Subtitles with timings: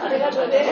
[0.00, 0.64] ありがとうね。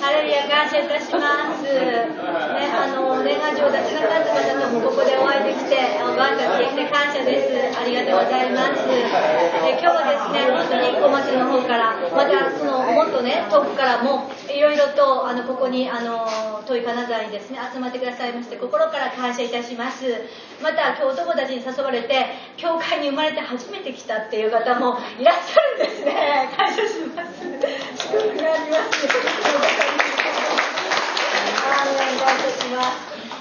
[0.00, 1.66] ハレルヤ感謝いたします。
[1.66, 7.74] ね、あの、年賀状を出しなかった方ともここでお会いできて、おばあちゃんできて感謝です。
[7.74, 8.86] ありがとうございます。
[8.86, 20.06] え今日はですね、本当に小町の方から、またその、もっとね、遠くからも、いろいろと、あの、ここに、あの、遠い金沢にですね、集まってくださいまして、心から感謝いたします。
[20.62, 22.26] また、今日お友達に誘われて、
[22.56, 26.50] 教会に生まれて初めて来たっていう方もいらっしゃるんですね。
[26.56, 27.42] 感謝します。
[28.06, 28.78] 祝福がありま
[30.06, 30.09] す。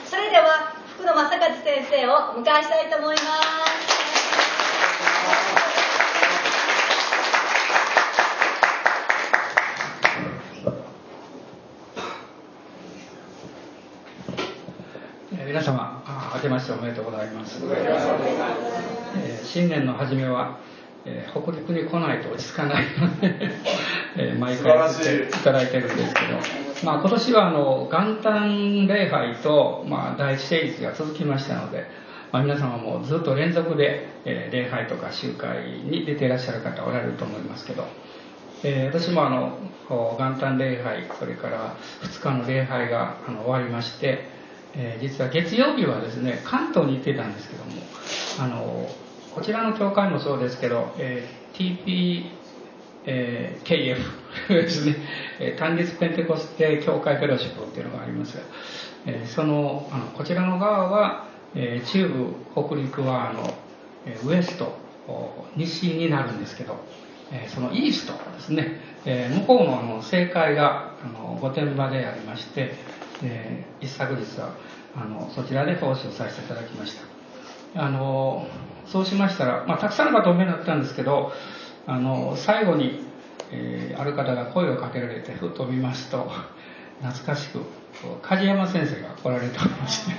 [0.10, 4.80] それでは、福野正和先生をお迎えしたいと思います。
[15.34, 17.62] えー皆様、あ明けましておめでとうございます。
[17.66, 20.60] えー新年の初めは、
[21.06, 23.36] えー北陸に来ないと落ち着かないので、
[24.18, 31.86] えー毎回いただいてるんですけど、まあ、今年はあの元旦礼拝と、まあ、第一聖日が続きましたので、
[32.32, 37.86] まあ、皆様もずっと連続で、えー礼拝とか集会に出ていらっしゃる方おられると思いますけど、
[38.64, 39.58] えー私もあの
[39.90, 44.26] 元旦礼拝それから2日の礼拝があの終わりまして、
[44.76, 47.72] えー実は月曜日はですね関東に行ってたんですけども
[48.40, 48.90] あの
[49.36, 52.39] こちらの教会もそうですけど、えー TP
[53.06, 53.66] えー
[54.48, 54.96] KF ですね、
[55.58, 58.44] 単立ペンテコステ教会フェローシップっていうのがありますが、
[59.06, 62.36] えーそのあのこちらの側は、えー中部
[62.68, 63.54] 北陸はあの、
[64.06, 64.78] えーウエスト
[65.56, 66.78] 西になるんですけど、
[67.32, 72.74] えーそのイーストですね、えー向こうのあの正解があの御殿場でありまして、
[73.24, 74.54] えー一昨日は
[74.96, 77.84] あのそちらで奉仕をさせていただきました。
[77.84, 78.48] あの
[78.88, 81.32] そうしましたら、まあ、たくさんの方お見えになったんですけど
[81.88, 83.06] あの最後に、
[83.52, 86.32] えーある方が声をかけられてふっと見ますと
[87.02, 87.60] 懐かしく
[88.22, 90.14] 梶山先生が来られておりまして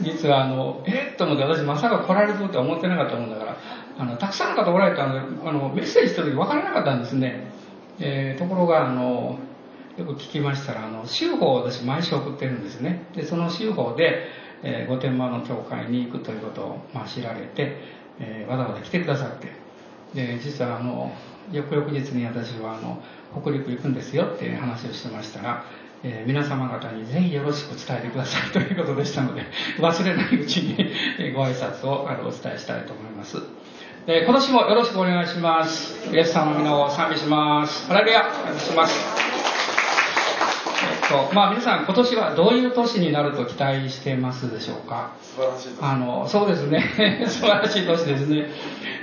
[0.00, 3.56] 実はあのえっと思って私まさか来られるとは思ってなかったもんだから
[3.98, 7.50] あのたくさんの方おられたのであのメッセージした時分からなかったんですね、
[8.00, 9.38] えーところがあの
[9.96, 13.04] よく聞きましたらあの州法を私毎週送ってるんですね。
[13.16, 14.28] でその州法で、
[14.62, 17.76] えー御殿場の教会に行くということを、まあ、知られて、
[18.20, 19.48] えーわざわざ来てくださって
[20.14, 21.12] で実はあの
[21.52, 23.02] 翌々日に私はあの
[23.40, 25.64] 北陸行くんですよって話をしてましたら、
[26.02, 29.42] えー皆様方にぜひよろしく伝えてくださいということでしたので
[29.78, 30.76] 忘れないうちに
[31.32, 33.38] ご挨拶をあのお伝えしたいと思います。
[34.06, 36.08] で今年もよろしくお願いします。
[36.14, 37.88] イエス様の皆を賛美します。
[37.88, 39.27] ハレルヤお願いします。
[41.10, 45.12] えっとまあ皆さん今年はどういう年になると期待してますでしょうか？
[45.22, 45.68] 素晴らしい。
[45.80, 47.24] あのそうですね。
[47.28, 48.46] 素晴らしい年ですね、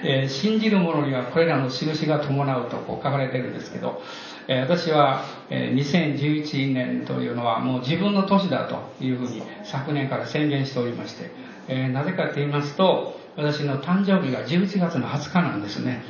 [0.04, 4.02] えー信じる者にはこれらの印が伴うとこう書かれてるんですけど、
[4.48, 11.32] えー私は、えー2011年というのはもう自分の年だというふうに昨年から宣言しておりまして、
[11.68, 16.04] えーなぜかと言いますと私の誕生日が11月の20日なんですね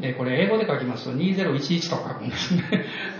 [0.00, 2.62] でこれ英語で書きますと2011と書くんですね。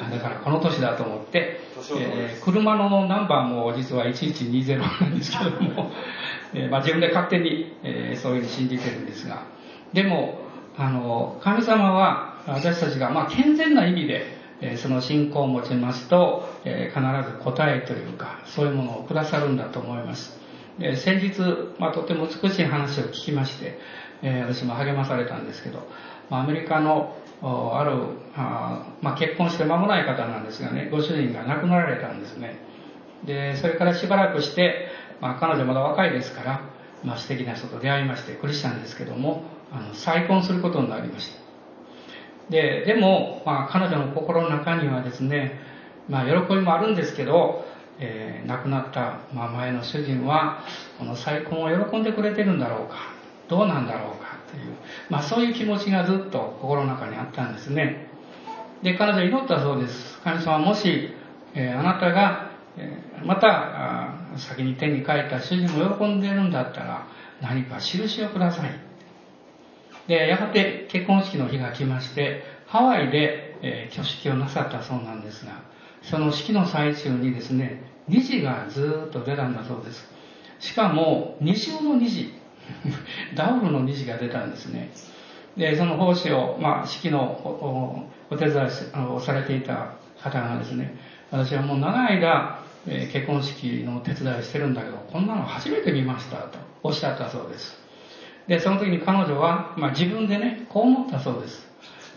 [0.07, 1.61] あ だからこの年だと思って、
[1.99, 5.91] えー車のナンバーも実は1120なんですけども、
[6.55, 9.43] えーまあ、自分で勝手に、えーそういうふうに信じてるんですが。
[9.93, 10.41] でも
[10.77, 14.27] あの神様は私たちが、まあ、健全な意味で、
[14.61, 20.39] えーその信仰を持ちますと、えー必ず答えというかそういうものをくださるんだと思います。
[20.79, 21.41] で先日、
[21.79, 23.79] まあ、とても美しい話を聞きまして、
[24.23, 25.87] えー私も励まされたんですけど、まあ、
[26.31, 27.93] アメリカのある
[28.35, 32.59] あ、まあ、結婚して間もない方なんですがねご主人が亡くなられたんですね。
[33.25, 34.89] でそれからしばらくして、
[35.21, 36.61] まあ、彼女まだ若いですから、
[37.05, 39.43] まあ、素敵な人と出会いましてクリスチャンですけども
[39.73, 41.47] あの再婚することになりました。
[42.51, 45.61] ででも、まあ、彼女の心の中にはですね、
[46.09, 47.65] まあ、喜びもあるんですけど、
[47.99, 50.63] えー亡くなった、まあ、前の主人は
[50.99, 52.95] この再婚を喜んでくれてるんだろうか
[53.49, 54.26] どうなんだろうか
[54.57, 54.77] という、
[55.11, 58.07] まあ、そういう気持ちがずっと心の中にあったんですね。
[58.83, 60.19] で彼女は祈ったそうです。
[60.23, 61.11] 神様もし、
[61.55, 67.07] えーあなたが、えーまた先に手に書いた主人も喜んでるんだったら
[67.41, 68.71] 何か印をください。
[70.07, 75.63] でやがて結婚式の日が来ましてハワイで、えー挙式をなさったそうなんですが
[76.03, 80.07] その式の最中にですね虹がずっと出たんだそうです。
[80.59, 82.33] しかも二重の虹
[83.35, 84.91] ダブルの虹が出たんですね
[85.57, 90.95] でその奉仕を、まあ、式のお手伝いをされていた方がですね、
[91.31, 97.79] 私はもう長い間、え結婚式の手伝いをしてるんだけど、こんなの初めて見ましたとおっしゃったそうです。
[98.49, 101.67] で、その時に彼女は、まあ、自分でね、こう思ったそうです。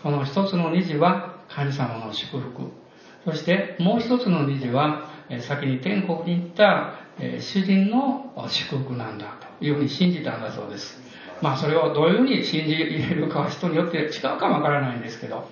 [0.02, 2.70] この一つの虹は神様の祝福。
[3.24, 5.08] そしてもう一つの虹は、
[5.40, 6.94] 先に天国に行った
[7.38, 11.00] 主人の祝福なんだいうふうに信じたんだそうです。
[11.42, 15.48] まあそれをどういうふうに信じるかは人によって違うかもわからないんですけど、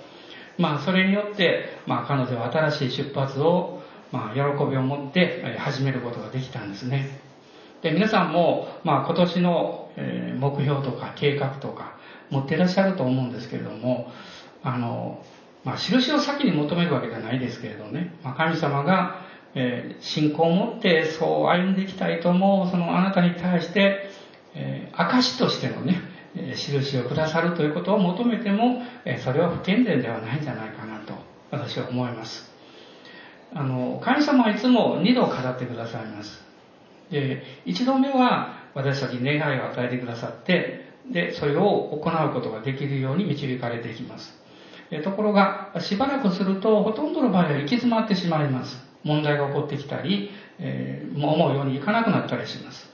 [0.59, 3.83] まあそれによって、まあ彼女は新しい出発を、
[4.13, 7.21] まあ喜びを持って始めることができたんですね。
[7.83, 9.91] で、皆さんも、まあ今年の
[10.39, 11.97] 目標とか計画とか
[12.31, 14.11] 持っていらっしゃると思うんですけれども、
[14.63, 15.23] あの、
[15.65, 24.11] まあ印を先に求めるわけじゃないですけれどね、まあ神様が、えー、信仰を持ってそう歩んでいきたいと思う、そのあなたに対して、
[24.55, 26.01] えー、証としてのね、
[26.37, 31.15] えー、印をくださるということを求めても、えー、それは不健全ではないんじゃないかなと
[31.51, 32.51] 私は思います。
[33.55, 36.45] あの、神様はいつも二度語ってくださいます。
[37.11, 44.39] で、一度目は私たちに願いを与えてくださって、で、それを行うことができるように導かれていきます。
[45.03, 48.88] ところが、しばらくすると、ほとんどの場合は行き詰まってしまいます。
[49.05, 52.89] 問題が起こってきたり、えー、思うようにいかなくなったりします。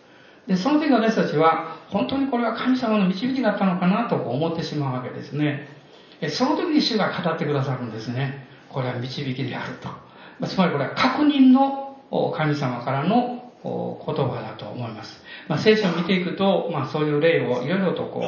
[0.46, 5.68] で、その時私たちは、本当にこれは神様の導きだったのかなと思ってしまうわけですね。
[6.28, 8.46] その時に主が語ってくださるんですね。
[8.70, 9.88] これは導きであると。
[10.46, 11.96] つまりこれは確認の
[12.34, 15.22] 神様からの言葉だと思います。
[15.48, 18.22] まあ、聖書を見ていくと、まあ、そういう例をいろいろとこう、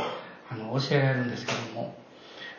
[0.50, 1.94] あの、教えられるんですけども、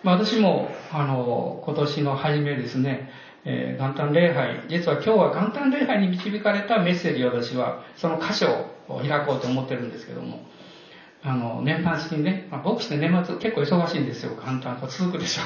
[0.04, 3.10] まあ、私も、あの、今年の初めですね、
[3.50, 10.46] えー、元旦礼拝、実は今日は元旦礼拝に導かれたメッセージを私は、その箇所を開こうと思ってるんですけども、
[11.24, 15.44] あの、年末にね、まあ、牧師って年末結構忙しいんですよ、元旦が続くでしょ。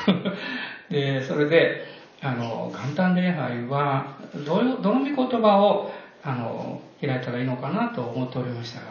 [0.92, 1.86] で、それで、
[2.22, 4.16] あの、元旦礼拝は、
[4.48, 5.92] どういう、どの御言葉を、
[6.24, 8.88] あの、開いたらいいのかなと思っておりましたが、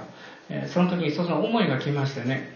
[0.51, 2.55] えー、その時に一つの思いが来ましてね、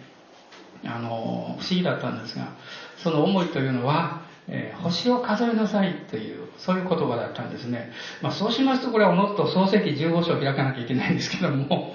[0.86, 2.52] あの、不思議だったんですが、
[2.96, 7.90] その思いというのは、えー、星を数えなさいという、そういう言葉だったんですね。
[8.22, 11.94] まあそうしますと、これはおのっと創世記15章開かなきゃいけないんですけども、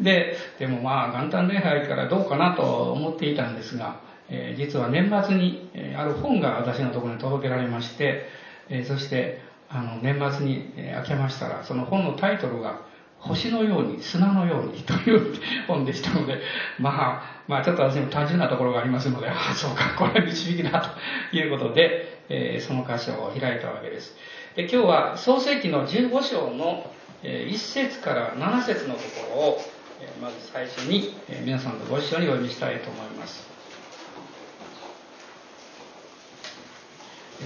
[0.00, 8.26] で、でもまあ元旦礼拝からどうかなと思っていたんですが、えー、実は年末に、えー、ある本が私のところに届けられまして、
[8.68, 12.82] えー、そして、あの、年末に、え開けましたら、その本のタイトルが、
[13.18, 15.34] 星のように、砂のようにという
[15.66, 16.40] 本でしたので、
[16.78, 20.98] まあ、まあちょっと私も単純なところがありますので、ああ、そうか、これは導きだ
[21.32, 24.14] ということで、えー、その箇所を開いたわけです。
[24.56, 26.90] で、今日は創世記の15章の、
[27.22, 29.60] え、1節から7節のところを、
[30.00, 33.50] え、まず最初に、え、皆さんとご一緒にお読みしたいと思います。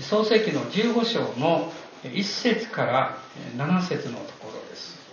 [0.03, 1.73] 創世記の15章の
[2.05, 3.19] 1節から
[3.57, 5.07] 7節のところです。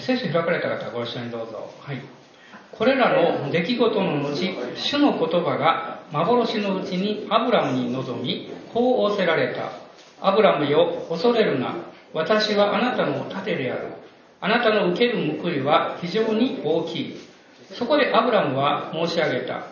[0.00, 1.70] 聖書開かれた方ご一緒にどうぞ。
[1.80, 2.23] はい。
[2.76, 4.34] これらの出来事の後、
[4.76, 9.70] 主の言葉が幻のうちにアブラムに臨み、こう仰せられた。
[10.20, 11.74] アブラムよ、恐れるな。
[12.12, 13.88] 私はあなたの盾である。
[14.40, 17.16] あなたの受ける報いは非常に大きい。
[17.72, 19.66] そこでアブラムは申し上げた。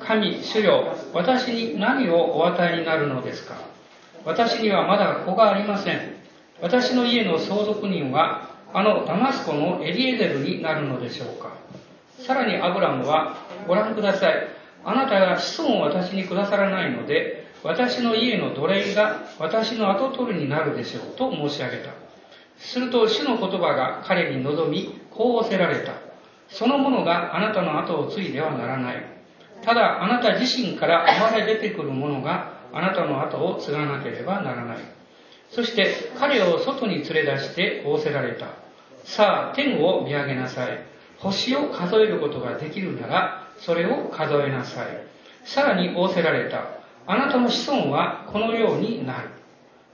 [0.00, 3.56] 神、主よ、私に何をお与えになるのですか
[4.24, 6.16] 私にはまだ子がありません。
[6.60, 11.52] 私の家の相続人は、あのダマスコのエリエゼルになるのでしょうか
[12.26, 14.48] さらにアブラムは、ご覧ください。
[14.84, 21.90] あなたが子孫を私にくださらないので、私の家の奴隷が私の後取りになるでしょうと申し上げた。
[22.58, 25.92] すると主の言葉が彼に望み、こう仰せられた。
[26.48, 29.04] そのものがあなたの後を継いではならない。
[29.62, 34.78] ただあなた自身から生まれ出てくるものがあなたの後を継がなければならない。
[35.50, 38.46] そして彼を外に連れ出して仰せられた。
[39.04, 40.95] さあ、天を見上げなさい。
[41.18, 44.86] 星を数えることができるなら、それを数えなさい。
[45.44, 46.64] さらに仰せられた。
[47.06, 49.30] あなたの子孫はこのようになる。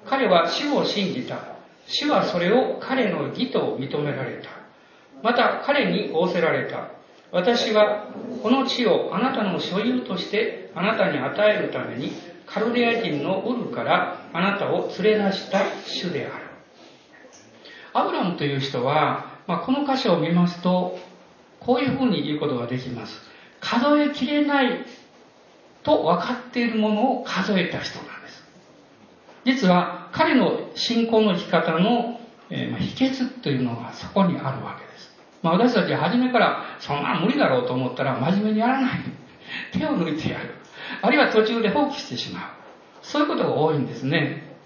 [0.06, 1.38] 彼は主を信じた。
[1.86, 4.48] 主はそれを彼の義と認められた。
[5.22, 6.90] また彼に仰せられた。
[7.30, 8.08] 私は
[8.42, 12.12] この地をあなたの所有としてあなたに与えるために
[12.46, 16.44] カルデア人のウルからあなたを連れ出した主である。
[17.94, 20.98] アブラムという人は、まあ、この箇所を見ますと、
[21.64, 23.20] こういうふうに言うことができます。
[23.60, 24.84] 数えきれない
[25.82, 28.44] と分かっているものを数えた人なんです。
[29.44, 35.10] 実は彼の信仰の生き方の、えー、秘訣というのがそこにあるわけです。
[35.42, 39.00] まあ、私たちは初めからそんな無理だろうと思ったら真面目にやらない。
[39.72, 40.54] 手を抜いてやる。
[41.00, 42.42] あるいは途中で放棄してしまう。
[43.02, 44.56] そういうことが多いんですね。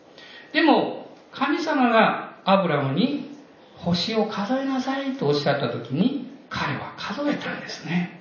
[0.53, 3.31] でも、神様がアブラムに
[3.77, 8.21] 星を数えなさいとおっしゃった時に彼は数えたんですね。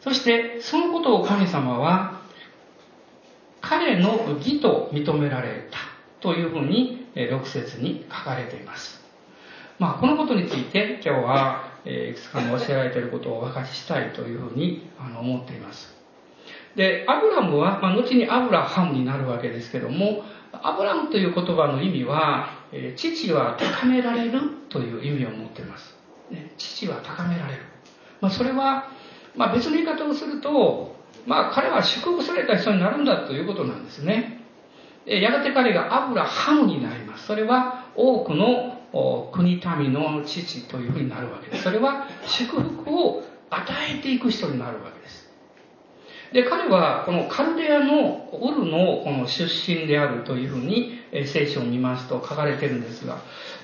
[0.00, 2.20] そしてそのことを神様は
[3.60, 5.78] 彼の義と認められた
[6.20, 9.00] というふうに6節に書かれています。
[9.78, 15.94] まあ、このことについて今日は、いくつかの教えられていることをお分かちしたいというふうに思っています。
[16.76, 20.22] で、アブラムは、まあ、後にアブラハムになるわけですけども、
[20.52, 22.50] アブラムという言葉の意味は、
[22.96, 25.99] 父は高められるという意味を持っています。
[26.56, 27.62] 父は高められる。
[28.20, 28.90] まあ、それは、
[29.36, 30.96] まあ、別の言い方をすると、
[31.26, 34.40] まあ、彼は祝福された人になるんだということなんですね。
[35.06, 37.26] やがて彼がアブラハムになります。
[37.26, 38.80] それは多くの
[39.32, 41.62] 国民の父というふうになるわけです。
[41.62, 43.64] それは祝福を与
[43.98, 45.29] えていく人になるわけです。
[46.32, 53.18] で、彼はこのカルデアのウルのこの出身であるというふうに聖書を見ますと書かれてるんですが、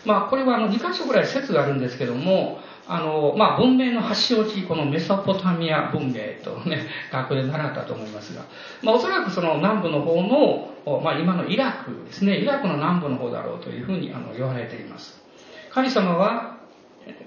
[0.04, 2.58] まあこれはあの2箇所ぐらい説があるんですけども、
[2.88, 8.42] あの、まあ文明の発祥地、このメソポタミア文明とね、 学で習ったと思いますが、
[8.82, 15.25] まあおそらくその南部の方の、まあ今のイラクですね、イラクの南部の方だろうというふうにあの言われています。
[15.70, 16.56] 神様は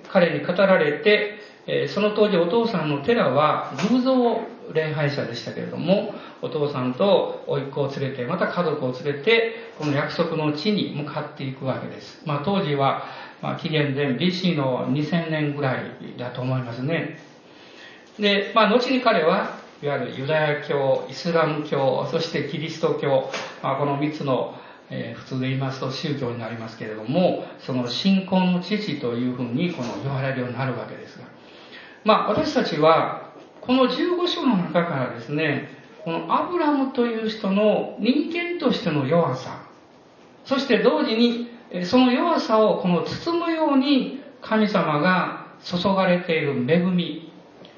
[0.10, 1.40] 彼に語られて、
[1.88, 4.42] その当時お父さんのテラは偶像
[4.74, 12.22] 礼拝者でしたけれども、お父さんと甥っ子を連れて、また家族を連れて、この約束の地に向かっていくわけです。
[12.26, 13.04] まあ当時は、
[13.42, 17.20] まあ紀元前 BC の2000年ぐらいだと思いますね。
[18.20, 23.30] で、まあ後に彼は、いわゆるユダヤ教、イスラム教、そしてキリスト教、
[23.64, 24.56] まあこの3つの
[24.92, 31.26] えー、普通で言いますと宗教になりますけれども、その信仰の父というふうにこの言われるようになるわけですが。
[32.04, 33.29] まあ私たちは
[33.70, 35.70] この15章の中からですね、
[36.04, 39.62] このアブラムという人の人間としての弱さ、
[40.44, 41.52] そして同時に
[41.86, 47.32] その弱さをこの包むように神様が注がれている恵み、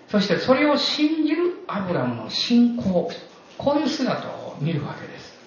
[0.08, 3.12] そしてそれを信じるアブラムの信仰、
[3.58, 5.38] こういう姿を見るわけです。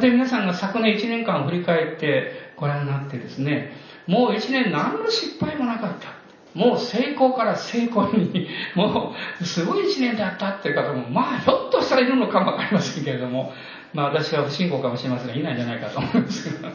[0.00, 3.72] 例えば皆さんが昨年1年間を振り返ってご覧になってですね、
[4.06, 6.19] もう1年何の失敗もなかった。
[6.54, 13.52] もう成功から成功に、もうすごい一年だったっていう方も、まあひょっとしたらいるのかもわかりませんけれども、
[13.94, 16.68] まあ私は不信仰かもしれませんが、いないんじゃないかと思いますけど、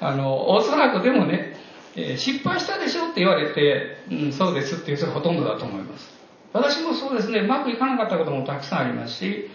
[0.00, 1.56] あの、おそらくでもね、
[1.96, 6.18] えー、失敗したでしょって言われて、うん、そうですっていう人がほとんどだと思います。
[6.52, 9.50] 私もそうですね、うまくいかなかったこともたくさんありますし、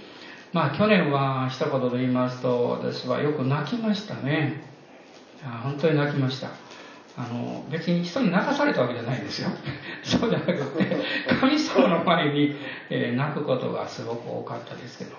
[0.54, 4.64] まあ去年は一言で言いますと、私はよく泣きましたね。
[5.64, 6.65] 本当に泣きました。
[7.18, 9.50] あの、別に人に泣かされたわけじゃないんですよ。
[10.04, 10.98] そうじゃなくて、
[11.40, 12.56] 神様の前に、
[12.90, 15.16] えー、泣くことがすごく多かったですけど、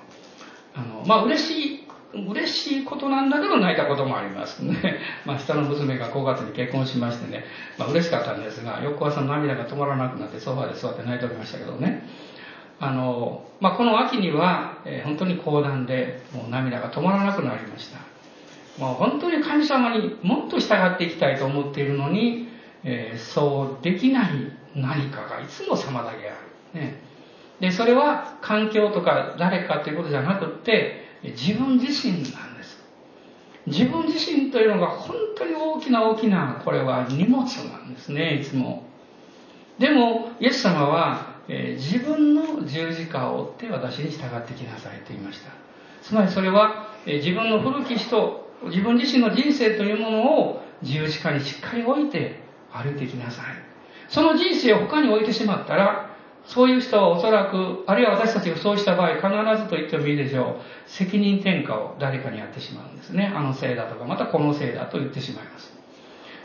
[0.75, 1.89] あの、まあ嬉しい、
[2.29, 5.01] 嬉しいことなんだけど泣いたこともあります ね。
[5.25, 7.45] まあ下の娘が5月に結婚しましてね、
[7.79, 12.07] まあ嬉しかったんですが、翌朝涙が止まらなくなってソファーで座って泣いておりましたけどね。
[12.79, 18.06] あの、まあこの秋には、えー、本当に講談でもう涙が止まらなくなりました。
[18.79, 22.49] もう本当に神様にもっと従っていきたいと思っているのに、
[22.85, 24.33] えー、そうできない
[24.75, 26.39] 何かがいつも妨げあ
[26.75, 26.81] る。
[26.81, 27.01] ね。
[27.61, 32.79] で、それは環境とか誰かということじゃなくって、自分自身なんです。
[33.67, 38.85] 自分自身というのが本当に大きな大きな、これは荷物なんですね、いつも。
[39.79, 45.51] でも、イエス様は、えー、自分の十字架を追って私に従ってきなさいと言いました。
[46.03, 52.41] つまりそれは、えー、自分の古き人、自分自身の人生というものを十字架にしっかり置いて
[52.73, 53.45] 歩いていきなさい。
[54.09, 60.63] その人生を他に置いてしまったら、そういう人はおそらく、あるいは私たちがそうした場合、必ずと言ってもいいでしょう。
[60.87, 63.33] 責任転嫁を誰かにやってしまうんですね。
[63.35, 65.75] あのせいだとか、またこのせいだと言ってしまいます。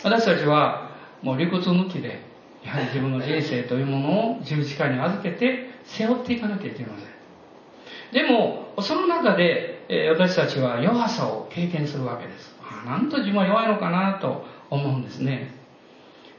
[0.04, 0.90] 私たちは、
[1.22, 2.24] もう理屈抜きで、
[2.64, 8.24] やはり自分の人生というものを十字架に預けて背負っていかなきゃいけません。
[8.26, 12.56] でも、その中で、え私たちは弱さを経験するわけです。
[12.62, 15.54] あなんと自分は弱いのかなと思うんですね。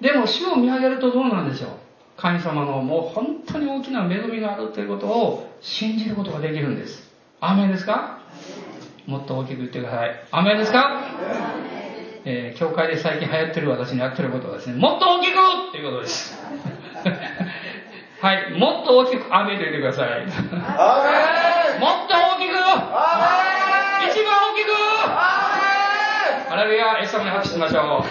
[0.01, 1.71] でも、主を見上げるとどうなんでしょう？
[2.17, 7.13] 神様のもう本当に大きな恵みがあるということを信じることができるんです。
[7.41, 8.21] アメンですか？
[9.07, 10.25] もっと大きく言ってください。
[10.31, 11.03] アメンですか？
[12.25, 15.37] えー、教会で最近流行ってる私にやってることはですね、もっと大きく
[15.69, 16.39] っていうことです。
[18.23, 20.25] はい、もっと大きく、アメンと言ってください。
[20.25, 20.37] もっ
[22.07, 22.55] と大きく
[24.13, 24.73] 一番大きく
[26.51, 28.05] ハレルヤ、エス様に拍手しましょう。
[28.05, 28.11] え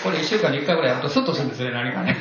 [0.00, 2.16] ー、これ一週間に一回ぐらいやるとスッとするんですね、何かね。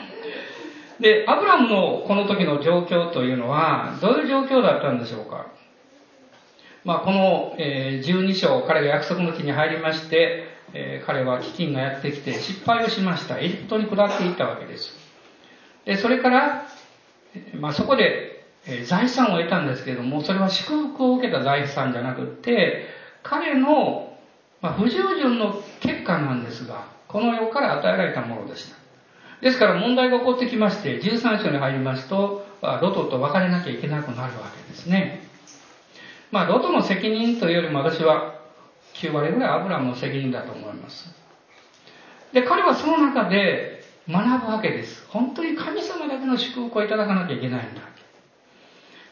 [1.00, 5.48] で、アブラムのこの時の状況というのは、どういう状況だったんでしょうか。
[6.86, 13.38] まあ、この、えー、12章、彼が約束の地に入りまして、えー、彼は飢饉がやってきて失敗をしました。
[13.38, 14.96] エジプトに下っていったわけです。
[15.84, 16.62] でそれから、
[17.60, 18.27] まあ、そこで、
[18.68, 22.86] え、財産を得たんですけれども、それは祝福を受けた財産じゃなくって、
[23.22, 24.16] 彼の、
[24.60, 28.76] ま、不従順の結果なんですが、この世から与えられたものでした。
[29.40, 35.20] ですから問題が起こってきまして、13章に入りますと、ロトと別れなきゃいけなくなるわけですね。
[36.30, 38.40] まあ、ロトの責任というよりも私は
[38.94, 41.08] 9割ぐらいアブラムの責任だと思います。
[42.32, 45.06] で、彼はその中で学ぶわけです。
[45.08, 47.82] 本当に神様だけの祝福をいただかなきゃいけないんだ。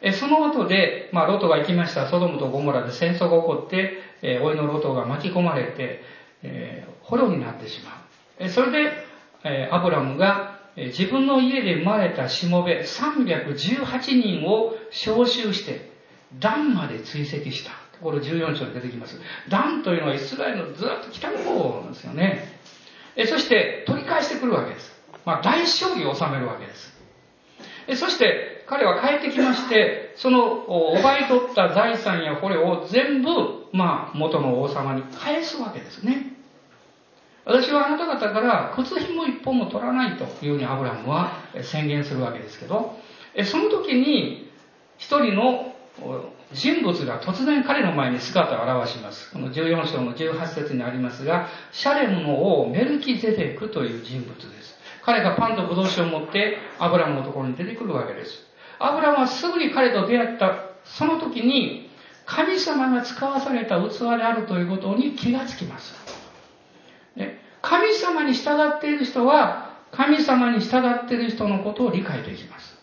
[0.02, 6.02] えその後で、まあ、ロトが行きました、ソドムとゴモラで戦争が起こって、えー、老いのロトが巻き込まれて、
[6.42, 7.94] えー、捕虜になってしまう。
[8.38, 8.92] えそれで、
[9.44, 15.90] えー、アブラムが、え自分の家で生まれたしもべ318人を召集して、
[16.38, 17.72] ダンまで追跡した。
[18.02, 19.18] これ14章に出てきます。
[19.48, 22.58] ダンというのはイスラエルのずっと北の方なんですよね。
[23.16, 24.92] えそして取り返してくるわけです。
[25.24, 26.94] まあ、大勝利を収めるわけです。
[27.88, 30.64] えそして彼は帰ってきまして、その
[30.98, 33.28] 奪い取った財産やこれを全部、
[33.72, 36.32] まあ、元の王様に返すわけですね。
[37.44, 41.30] 私はあなた方から靴紐一本も取らないというふうにアブラムは
[41.62, 42.98] 宣言するわけですけど、
[43.44, 44.50] その時に
[44.98, 45.72] 一人の
[46.52, 49.32] 人物が突然彼の前に姿を現します。
[49.32, 54.76] この14章の18節にありますが、シャレムの王メルキゼデクという人物です。
[55.02, 58.45] 彼がパンとブドウ酒を持ってアブラムのところに出てくるわけです。
[58.78, 61.90] アブラムはすぐに彼と出会ったその時に
[62.24, 65.94] 神様が使わされた器であるということに気がつきます。
[67.14, 72.76] ね、神様に従っている人は神様に従っている人のことを理解できます。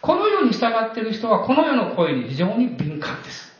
[0.00, 3.50] この世に従っている人はこの世の声に非常に敏感です。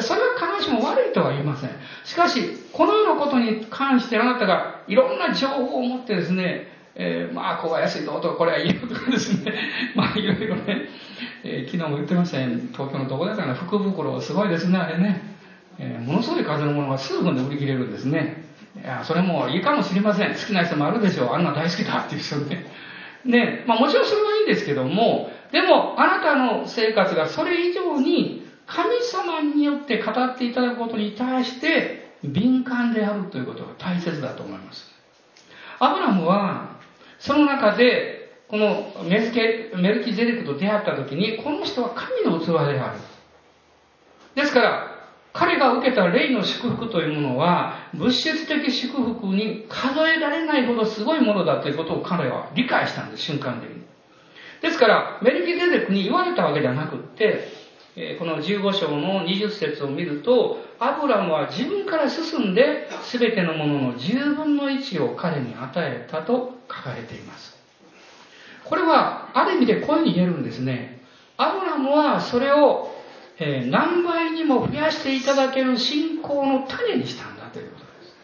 [0.00, 1.70] それは必ずしも悪いとは言いません。
[2.04, 2.40] しかし、
[2.72, 6.66] この世のことに関してあなたがいろんな情報を持ってですね、
[6.98, 9.52] えー、まあ、ここが安いととこれはいいよとかですね、
[9.94, 10.88] まあ、いろいろね、
[11.44, 15.36] えー、昨日も言ってましたね、東京のどこだかな、福袋、すごいですね、あれね。
[15.78, 18.44] えー、ものすごい数のものが数分で売り切れるんですね。
[18.82, 20.30] いや、それもいいかもしれません。
[20.30, 21.34] 好きな人もあるでしょう。
[21.34, 22.66] あんな大好きだっていう人ね。
[23.26, 34.94] ね、まあもちろんそれはいいんですけども、でもあなたの生活がそれ以上に神様によって語っていただくことに対して敏感であるということが大切だと思います。
[35.78, 36.75] アブラムは、
[37.26, 43.00] その中で、このメルケメルキゼレクと出会った時に、この人は神の器である。
[44.36, 44.90] ですから、
[45.32, 53.82] 彼が受けた霊の祝福というものは、物質的祝福に数えられないほどすごいものだということを彼は理解したんです、瞬間的に。
[54.62, 57.48] ですから、メルキゼデクに言われたわけではなくって、
[58.18, 67.56] この15章の20節を見ると、アブラムは自分から進んで、全てのものの10分の1を彼に与えたと書かれています。
[68.64, 71.00] これは、ある意味でこういうふうに言えるんですね。
[71.38, 72.96] アブラムはそれを
[73.38, 78.16] え、何倍にも増やしていただける信仰の種にしたんだということです。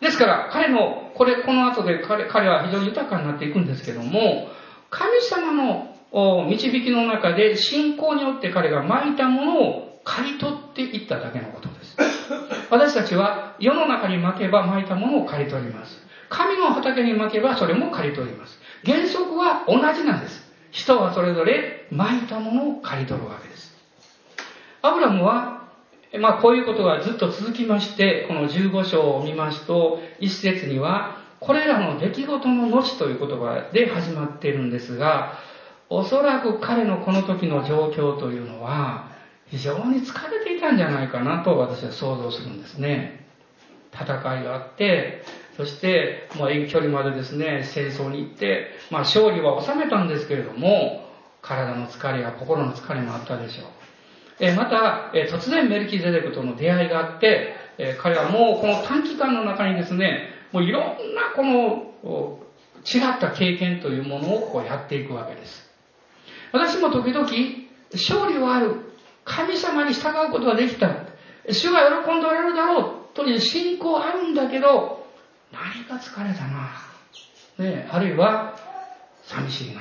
[0.00, 4.48] ですから、彼の、これ、この後で彼彼は非常に豊かになっていくんですけども、
[4.90, 11.96] 神様の導きの中で信仰によって彼が巻いたものを刈り取っていっただけのことです。
[12.70, 16.06] 私たちは世の中に巻けば巻いたものを刈り取ります。
[16.28, 18.60] 神の畑に巻けばそれも刈り取ります。
[18.84, 20.44] 原則は同じなんです。
[20.70, 23.74] 人はそれぞれ巻いたものを刈り取るわけです。
[24.82, 25.62] アブラムは、
[26.20, 35.38] まあこういうことがずっと続きまして、この15章を見ますと、一節には、これらの出来事の後という言葉で始まっているんですが、
[35.88, 39.10] おそらく彼のこの時の状況というのは、
[39.48, 43.26] 非常に疲れていたんじゃないかなと私は想像するんですね。
[43.92, 45.22] 戦いがあって、
[45.56, 51.04] そして、もう遠距離までですね、戦争に行って、まあ勝利は収めたんですけれども、
[51.42, 53.66] 体の疲れや心の疲れもあったでしょう。
[54.40, 60.82] えまた、え突然メルキゼデクとの出会いがあって、え彼はもうこの短期間の中にですね、もういろん
[61.14, 62.38] なこの
[62.84, 65.63] 違った経験というものをこうやっていくわけです。
[66.54, 67.26] 私も時々、
[67.92, 68.76] 勝利はある。
[69.24, 70.88] 神様に従うことができた。
[71.50, 75.04] 主が喜んでおられるだろうという信仰あるんだけど、
[75.52, 76.70] 何か疲れたな。
[77.58, 78.56] ね、あるいは
[79.24, 79.80] 寂しいな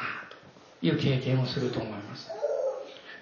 [0.82, 2.32] という経験をすると思います。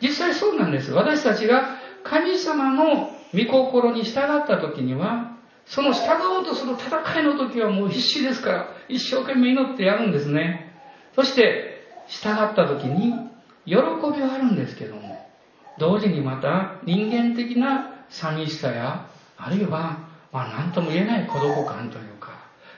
[0.01, 0.93] 実際そうなんです。
[0.93, 5.35] 私たちが神様の御心に従った時には、
[5.65, 10.73] その従おうとする戦いの時はもう必死ですから、一生懸命祈ってやるんですね。
[11.15, 11.71] そして、
[12.07, 13.30] 従った時に、
[13.65, 13.77] 喜び
[14.21, 15.29] はあるんですけども、
[15.77, 22.29] 同時にまた人間的な寂しさや、あるいは、まあ何とも言えない孤独感というか、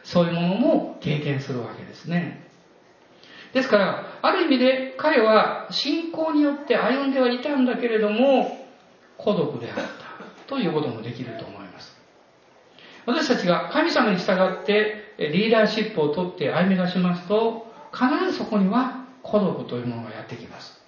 [0.03, 2.47] そういうものも経験するわけですね。
[3.53, 8.65] ですから、ある意味で彼は信仰によって歩んではいたんだけれども、
[9.17, 9.83] 孤独であった
[10.47, 11.95] ということもできると思います。
[13.05, 20.79] 私たちが神様に従ってリーダーシップをとって歩み出しますと、必ずそこには孤独というものがやってきます。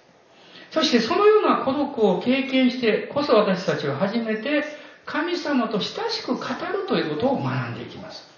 [0.70, 4.64] そしてそのような孤独を経験してこそ私たちは初めて
[5.04, 8.28] 神様と親しく語るということを学んでいきます。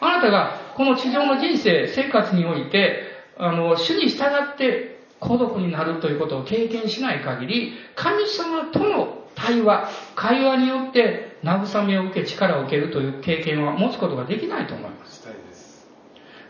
[0.00, 3.02] あなたがこの地上の人生、生活において、
[3.36, 15.26] あの、主に従って孤独になるということを経験しない限り、神様との対話、会話によって慰めを受け、力を受けるという経験は持つことができないと思います。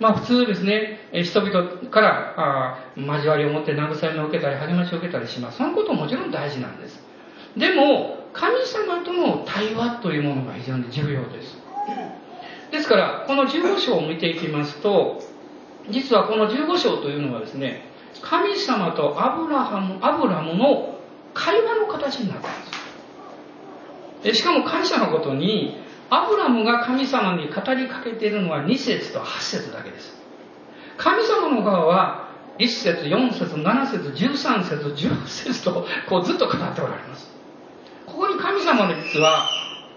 [0.00, 5.58] まあ普通ですね、人々からあ交わりを持って慰めを受けたり励ましを受けたりします。
[5.58, 7.02] そのことももちろん大事なんです。
[7.56, 11.58] でも、神様との対話というものが非常に重要です。
[12.70, 15.20] ですから、この15章を見ていきますと、
[15.90, 17.82] 実はこの15章というのはですね、
[18.22, 20.98] 神様とアブラハム、アブラムの
[21.34, 22.54] 会話の形になっていま
[24.22, 24.34] す。
[24.34, 25.76] しかも感謝のことに、
[26.10, 30.16] アブラムが神様に語りかけているのは2節と8節だけです。
[30.96, 37.30] 神様の側は1節、4節、7節、13節、10節とこうずっと語っておられます。
[38.06, 39.48] ここに神様の実は、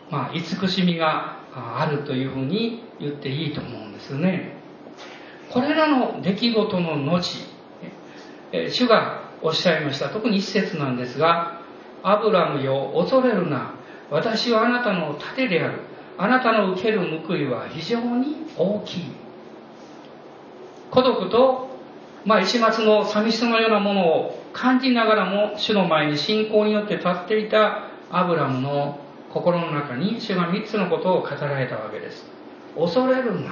[0.10, 4.54] まあ、慈しみがあるというふうに言っていいと思うんですよね。
[5.50, 7.47] これらの出来事の後、
[8.69, 10.10] 主がおっしゃいました。
[10.10, 11.62] 特に一節なんですが、
[12.04, 13.74] アブラムよ、恐れるな。
[14.10, 15.80] 私はあなたの盾である。
[16.17, 19.12] あなたの受ける報いは非常に大きい。
[20.91, 21.69] 孤独と、
[22.26, 29.00] まあ、石松の寂しさのようなものを感じながらも、主の前に信仰によって立っていたアブラムの
[29.34, 32.26] 心の中に主が三つのことを語られたわけです。
[32.78, 33.52] 恐れるな。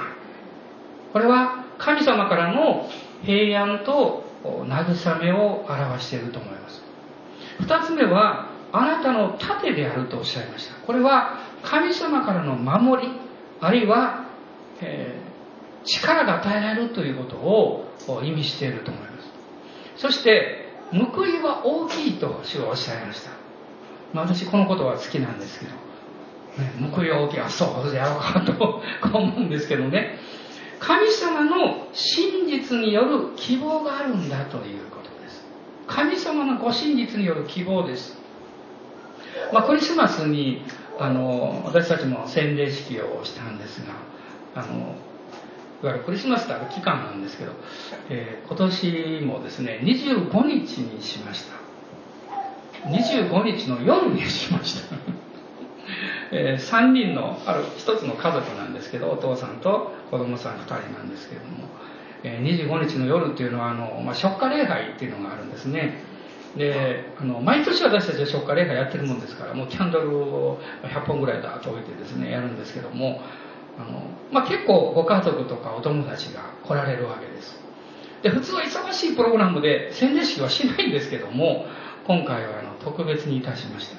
[1.12, 2.88] これは神様からの
[3.24, 6.82] 平安と慰めを表していると思います。
[7.60, 10.74] 二つ目は、あなたの盾であるとおっしゃいました。
[10.86, 13.12] これは神様からの守り、
[13.60, 14.26] あるいは、
[14.80, 19.30] えー、力が与えられるということを意味していると思います。
[19.96, 23.30] そして、報いは大きいと主はおっしゃいました。
[24.12, 28.82] まあ、私このことは好きなんですけど、ね、報いは大きい、あ、そうでやろうかと
[29.16, 30.18] 思うんですけどね、
[30.80, 35.46] 神様の真実による希望があるんだということです。
[35.86, 38.18] 神様のご真実による希望です。
[39.52, 40.62] まあ、クリスマスに
[41.00, 43.94] あの私たちも洗礼式をしたんですが
[44.54, 44.94] あの
[45.82, 47.52] いわゆるクリスマスってある期間なんですけど、
[48.10, 51.60] えー、今年もですね25日にしました。
[52.88, 54.96] 25日の夜にしました。
[56.32, 61.68] えー、3人のある一つの家族なんですけどお父さんと子供さん2人なんですけども、
[62.24, 66.04] えー、25日の夜っていうのはあの、まあ、食家礼拝っていうのがあるんですね。
[66.56, 73.20] であの毎年私たちは食家礼拝やってるもんですからもうキャンドルを100本ぐらいだと置いてですねやるんですけども
[73.78, 77.60] あの、まあ、結構ご家族とかお友達が来られるわけです。
[78.22, 81.64] で普通は忙しいプログラムで洗礼式はしないんですけども
[82.06, 83.96] 今回はあの特別にいたしました。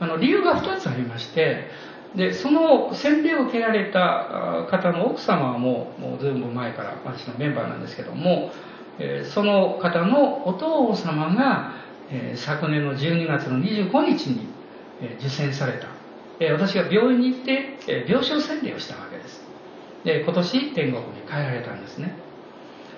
[0.00, 1.68] あの理由が2つありまして
[2.14, 8.50] でその洗礼を受けられた方の奥様はもうもうずいぶん前から私のメンバーなんですけども
[9.24, 11.72] その方のお父様が
[12.34, 14.48] 昨年の12月の25日に
[15.18, 15.88] 受洗された。
[16.52, 19.46] 私が病院に行って病床洗礼をしたわけです。
[20.04, 22.14] で今年天国に帰られたんですね、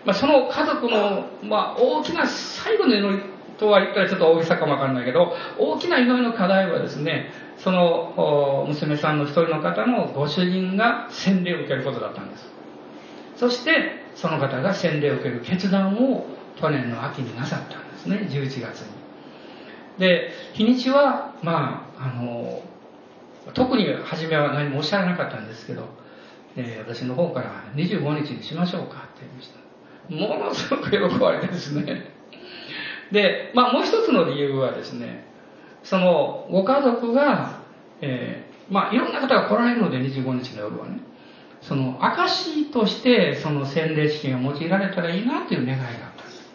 [0.04, 3.22] まあ、その家族の、まあ、大きな最後の祈り
[3.58, 12.46] とは言ったらちょっと大げさかもわかんないけど大きな祈りの課題はですねその娘さんの一人の方のご主人が洗礼を受けることだったんです。
[13.36, 16.26] そしてその方が洗礼を受ける決断を
[16.60, 18.28] 去年の秋になさったんですね。
[18.28, 18.92] 11月に。
[19.98, 22.60] で日にちはまああの
[23.54, 25.88] 特に初めは何もおっしゃらなかったんですけど、
[26.56, 29.58] えー、私の方から25日にしましょうかって言いました。
[30.36, 32.10] ものすごく喜ばれてですね。
[33.12, 35.26] で、まあ、もう一つの理由はですね
[35.84, 37.62] そのご家族が、
[38.00, 41.07] えー、まあいろんな方が来られるので25日の夜はね。
[41.68, 46.48] その証としてその洗礼式が用いられたらいいなという願いがあったんです。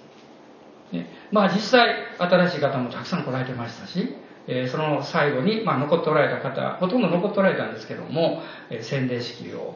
[0.92, 4.16] ね、まあ実際新しい方もたくさん来られてましたし、
[4.48, 9.76] えー、その最後に、まあ、残っておられた方、ほとんど残っておられたんですけども、えー、洗礼式を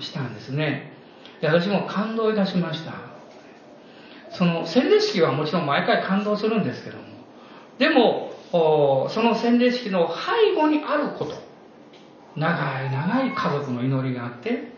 [0.00, 0.92] したんですね。
[1.42, 2.94] で私も感動いたしました。
[4.30, 7.04] その洗礼式はもちろん毎回感動するんですけども、
[7.78, 11.34] でも、その洗礼式の背後にあること、
[12.36, 14.77] 長い長い家族の祈りがあって、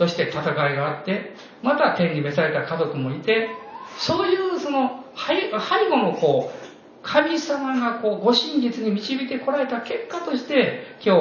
[0.00, 3.50] そして戦いがあって、また天に召された家族もいて、
[3.98, 5.50] そういうその背
[5.90, 11.20] 後のこう、神様がこうご真実に導いてこられた結果として、今日、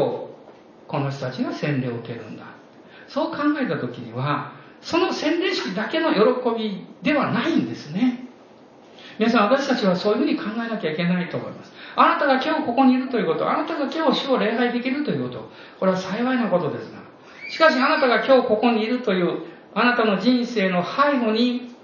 [0.87, 2.45] この人たちが洗礼を受けるんだ。
[3.09, 8.29] そう考えた時には、その洗礼式だけの喜びではないんですね。
[9.17, 11.73] 皆さん、私たちはそういうふうに考えなきゃいけないと思います。
[11.97, 17.09] あなたが今日ここにいるということ、あなたが今日主を礼拝できるということ、これは幸いなことですが、
[17.49, 21.75] しかしあなたが今日ここにいるという、あなたの人生の背後に、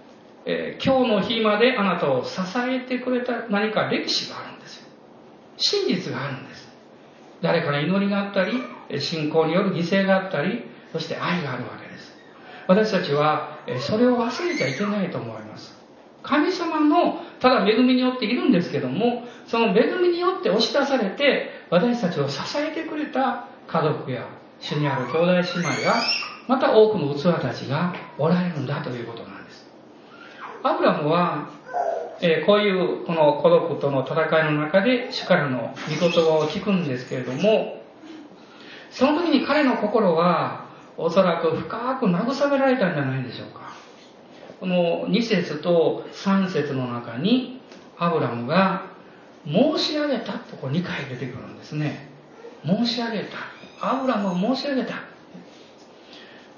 [0.45, 4.88] えー、今日の日まであなたを支えてくれた何か歴史があるんですよ。
[5.58, 6.67] 真実があるんです。
[7.41, 8.54] 誰かの祈りがあったり、
[8.99, 12.15] 信仰による犠牲があったり、そして愛があるわけです。
[12.67, 15.75] 私たちはえそれを忘れちゃいけないと思います。
[16.23, 24.28] 神様のただ恵みによっているんですけども、その恵みによって押し出されて、私たちを支えてくれた家族や
[24.60, 26.02] 主にある兄弟姉妹が、
[26.48, 29.65] また多くの器たちがおられるんだということなんです。
[30.63, 31.50] アブラムは、
[32.22, 37.82] えー、こういうこの孤独との戦いの中で主からの御言葉を聞くんですけれども、
[38.91, 40.65] その時に彼の心は
[40.98, 43.74] おそらく深く慰められたんじゃないでしょうか。
[44.60, 47.60] この2節と3節の中に
[47.98, 48.88] アブラムが
[49.46, 52.10] 申し上げたとこう2回出てくるんですね。
[52.65, 53.38] 申し上げた。
[53.82, 54.96] アブラムは申し上げた。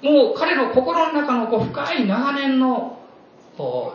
[0.02, 2.98] もう彼の心の中のこう深い長年の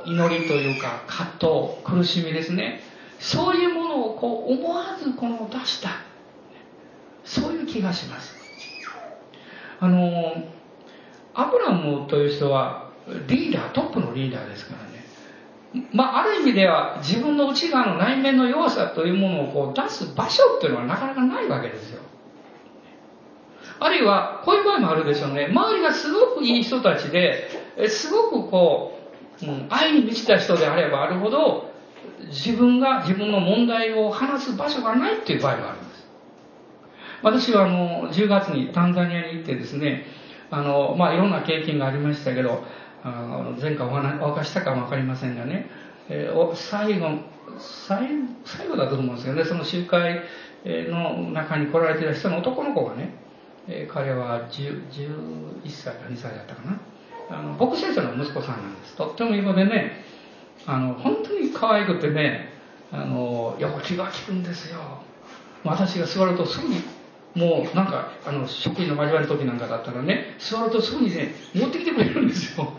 [0.06, 2.82] 祈りというか葛藤、苦しみですね。
[3.20, 5.90] そういうものをこう思わずこの出した。
[7.24, 8.36] そういう気がします。
[9.80, 10.34] あの、
[11.34, 12.92] アブラムという人は
[13.28, 15.88] リーダー、トップのリーダーですからね。
[15.92, 22.03] まあ、ある意味では自分の内側の内面の弱さというものをこう出す場所っていうのはなかなかないわけですよ。
[23.84, 25.48] あるいは、こういう場合もあるでしょうね。
[25.52, 27.50] 周りがすごくいい人たちで、
[27.89, 28.98] すごくこ
[29.41, 31.74] う、うん、愛に満ちた人であればあるほど、
[32.30, 36.08] 自分が自分の問題を話す場所がないっていう場合があるんです。
[37.24, 40.06] 私はあの、10月にタンザニアに行ってですね、
[40.50, 42.63] あの、まあ、いろんな経験がありましたけど、
[43.04, 45.69] あの前回お話お明かしたかもわかりませんがね、
[46.08, 47.10] えー、最後、
[47.58, 48.08] 最
[48.46, 50.22] 最後だと思うんですけどね、その集会
[50.63, 53.13] の中に来られてた人の男の子がね、
[53.67, 54.82] えー、彼は11
[55.69, 56.80] 歳か2歳だったかな。
[57.30, 58.95] あの僕先生の息子さんなんです。
[58.95, 60.04] とってもいい子でね、
[60.65, 62.49] あの、本当に可愛くてね、
[62.91, 64.80] あの、よく気が利くんですよ。
[65.63, 66.82] 私が座るとすぐに
[67.36, 72.73] もうなんか、あの、職員の交わりの時なんかだったらね、座るとすぐにね、持ってきてくれるんですよ。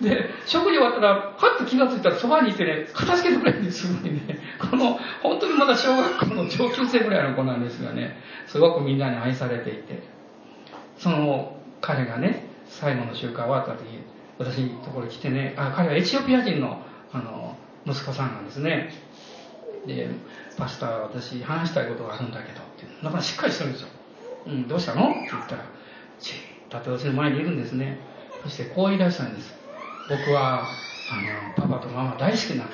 [0.00, 4.38] で、食事終わったら、パッと気がついたらそばにいてね、片付けてくれるんです、すぐにね。
[4.58, 10.02] この、本当にまだ小学校の上級生ぐらいの子なんですがね、すごくみんなに愛されていて、
[10.98, 13.84] その彼がね、最後の集会終わった時、
[14.38, 18.92] 私のところに来てね、あ、彼はエチオピア人の、あの、息子さんなんですね。
[19.86, 20.08] で、
[20.56, 22.86] パスタ、私話したいことがあるんだけど、って。
[23.04, 23.88] なかなかしっかりしてるんですよ。
[24.46, 25.10] うん、どうしたの？
[25.10, 25.64] って言ったら、
[26.18, 26.34] ち
[26.70, 27.98] だって私の前にいるんですね。
[28.42, 29.54] そしてこう言い出したんです。
[30.08, 32.68] 僕は、あの、パパとママ大好きなんだっ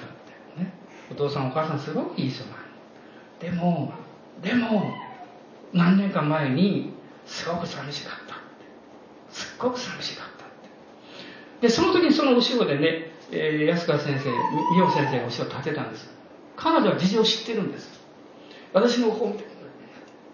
[0.56, 0.60] て。
[0.60, 0.72] ね。
[1.10, 2.56] お父さんお母さんすごくいい人なの。
[3.40, 3.92] でも、
[4.42, 4.94] でも、
[5.72, 6.92] 何年か前に、
[7.26, 8.42] すごく寂しかったって。
[9.30, 10.48] すっごく寂しかったっ
[11.60, 11.68] て。
[11.68, 14.24] で、その時にその後ろでね、えー、安川先生、
[14.74, 16.10] 美穂先生が後ろ立てたんです。
[16.56, 18.00] 彼女は事情を知ってるんです。
[18.72, 19.38] 私の本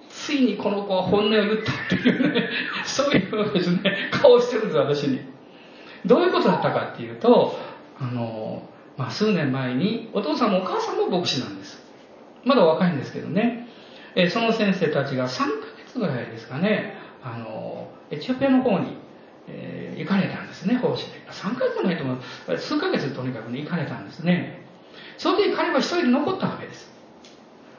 [0.08, 2.48] ついにこの子は本音を言ったっていうね、
[2.84, 5.35] そういうですね、顔をしてるんです、私に。
[6.04, 7.58] どういうことだったかっていうと、
[7.98, 8.62] あの、
[8.96, 11.82] まあ、数年前に、お父さんもお母さんも牧師なんです。
[12.44, 13.66] まだ若いんですけどね。
[14.14, 15.44] えその先生たちが3ヶ
[15.86, 18.96] 月ぐらいですかね、あの、エチオピアの方に、
[19.48, 21.20] えー、行かれたんですね、奉仕で。
[21.30, 22.58] 3ヶ月もないと思う。
[22.58, 24.64] 数ヶ月とにかくね、行かれたんですね。
[25.18, 26.95] その時彼は一人で残ったわけです。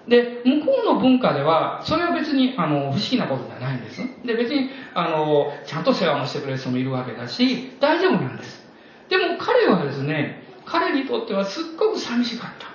[0.07, 4.01] で、向こうの文化では、それは別に、あの、不思議なことではないんです。
[4.25, 8.65] で、別に、あの、ちゃんと世話もしてくれる人もいるわけだし、大丈夫なんです。
[9.09, 12.67] でも彼はですね、彼にとってはすっごく寂しかった。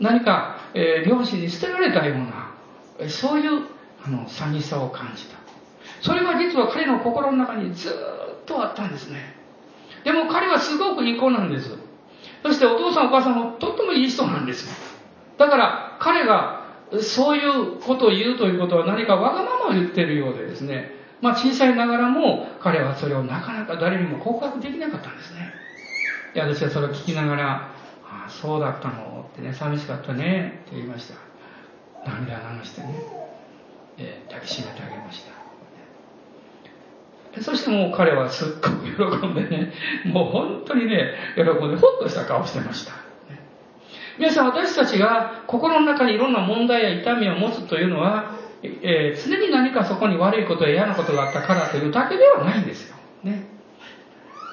[0.00, 2.52] 何か、えー、両親に捨てられたような、
[3.08, 3.62] そういう、
[4.04, 5.36] あの、寂しさを感じた。
[6.02, 9.36] それは実は彼の心の中にずっとあったんですね。
[10.04, 11.70] でも彼はすごくいい子なんです。
[12.42, 14.91] そしてお父さんお母さんもとってもいい人なんです。
[15.38, 16.62] だから彼が
[17.00, 20.90] そういうことを言うということは何かわがままを言ってるようでですね、
[21.20, 25.52] まあ小さいながらも彼はそれをなかなか誰にも告白できなかったんですね。
[26.34, 27.72] で、私はそれを聞きながら、
[28.04, 31.14] ああ、そうだったのってね、寂しかったねって言いました。
[32.10, 32.94] 涙流してね、
[33.98, 35.42] えー、抱きしめてあげました。
[37.40, 38.68] そしてもう彼はすっご
[39.08, 39.72] く喜んでね、
[40.04, 43.01] もう本当にね、喜んでほっとした顔してました。
[44.18, 52.96] 皆さん、私たちが心の中にいろんな問題や痛みを持つというのは、えー、常に何かそこに悪いことや嫌なことがあったからというだけではないんですよ。
[53.24, 53.46] ね。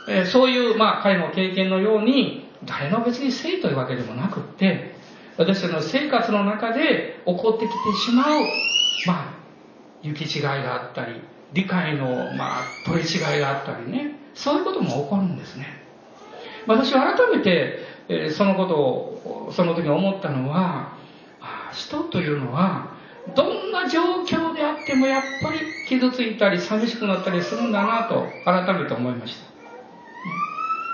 [0.07, 4.95] えー、そういう、まあ、彼の経験のように、誰の別にせいというわけでもなくって、
[5.37, 8.41] 私たちの生活の中で起こってきてしまう、
[9.07, 9.33] まあ、
[10.01, 11.21] 行き違いがあったり、
[11.53, 15.67] 理解の、まあ、取り違いがあったりね、そういうことも起こるんですね。
[16.67, 20.93] 私は改めて、え、そのことを、その時思ったのは、
[21.71, 22.89] 人というのは、
[23.35, 29.49] どんな状況であってもやっぱり傷ついたり寂しくなったりするんだなと改めて思いました。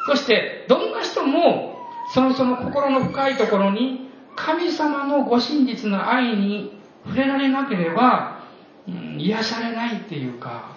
[0.08, 1.76] そして、どんな人も、
[2.14, 8.44] その人の心の深いところに、神様のご真実の愛に触れられなければ、
[8.88, 10.76] うん、癒されないっていうか、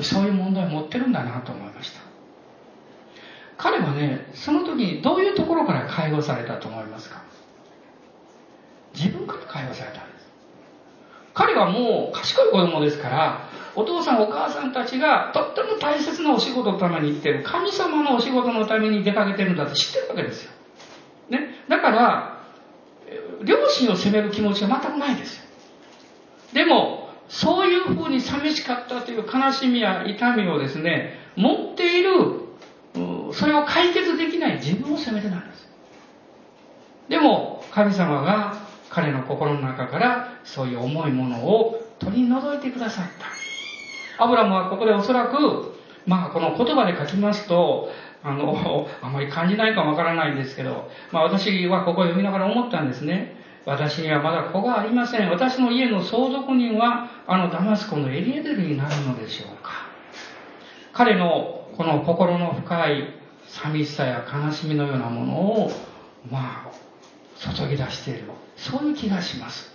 [0.00, 2.01] そういう問題を持ってるんだなと思いました。
[3.62, 7.22] 彼はね、その時にどういうところから解放されたと思いますか？
[8.92, 10.26] 自分から解放されたんです。
[11.32, 20.50] 彼はもう賢い子供ですから、お父さんお母さんたちがとっても大切なお仕事のために行ってる、神様のお仕事のために出かけてるんだって知ってるわけですよ。
[21.30, 21.64] ね？
[21.68, 22.42] だから、
[23.44, 25.44] 両親を責める気持ちは全くないですよ。
[26.52, 32.41] でも、そういうふうに寂しかったという悲しみや痛みをですね、持っている、
[33.32, 35.68] それを解決できない自分を責めてなんです。
[37.08, 38.56] でも、神様が
[38.90, 43.04] 彼の心の中からそういう重いものを取り除いてくださっ
[44.18, 44.24] た。
[44.24, 45.74] アブラムはここでおそらく、
[46.06, 47.90] まあこの言葉で書きますと、
[48.22, 53.36] あの、あまり感じないかわからないんですけど、まあ私はここを読みながら思ったんですね。
[53.64, 55.30] 私にはまだ子がありません。
[55.30, 59.70] 私の家の相続人は、あのダマスコのエリエゼルになるのでしょうか。
[60.92, 63.14] 彼のこの心の深い
[63.48, 65.32] 寂しさや悲しみのようなもの
[65.64, 65.70] を、
[66.30, 66.70] まあ、
[67.54, 68.24] 注ぎ出している。
[68.56, 69.72] そういう気がします。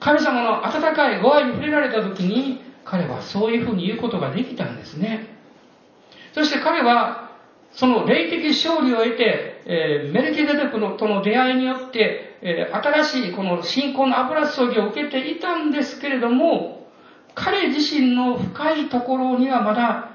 [0.00, 5.28] 神様の温かいご愛に触れられた時に、彼はそういうふうに言うことができたんですね。
[6.34, 7.30] そして彼は、
[7.72, 16.86] その霊的勝利を得て、えー、メルキデデクのとの出会いによって、えー、新しいこの信仰の油注ぎを受けていたんですけれども、
[17.34, 20.11] 彼自身の深いところにはまだ、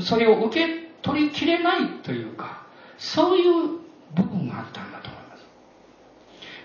[0.00, 2.66] それを受け取りきれないというか、
[2.98, 3.52] そういう
[4.14, 5.44] 部分があったんだと思います。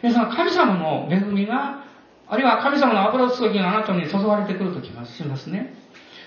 [0.04, 1.84] 皆さん、神様の恵みが、
[2.28, 5.73] あるいは神様の油注ぎがあなたに注がれてくるときますしますね。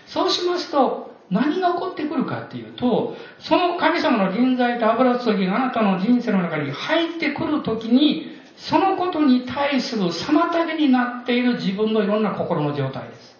[0.07, 13.38] そうしますと、何が起こってくるかっていうと、その神様の人材と油注ぎがあなたの人生の中に入ってくるときに、そのことに対する妨げになっている自分のいろんな心の状態です。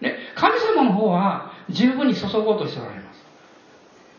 [0.00, 3.24] ね、神様の方は十分に注ごうとしておられます。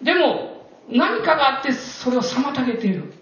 [0.04, 3.14] でも、何かがあってそれを妨げている。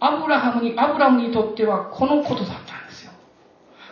[0.00, 3.12] アブラハムに、アブラムにとってはこのことだったんですよ。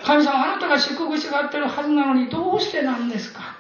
[0.05, 3.57] 神様、あなたが祝福しがってるはずなのにどうしてなんですか？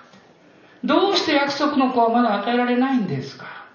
[0.85, 3.67] どうして約束の子はまだ与えられないんですか？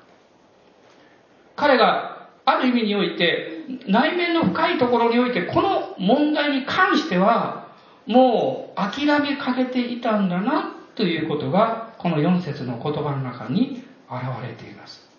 [1.56, 7.68] 彼がある意味において内面の深いところにおいてこの問題に関しては
[8.08, 15.10] もう諦めかけていたんだなということがこの4節の言葉の中に現れています。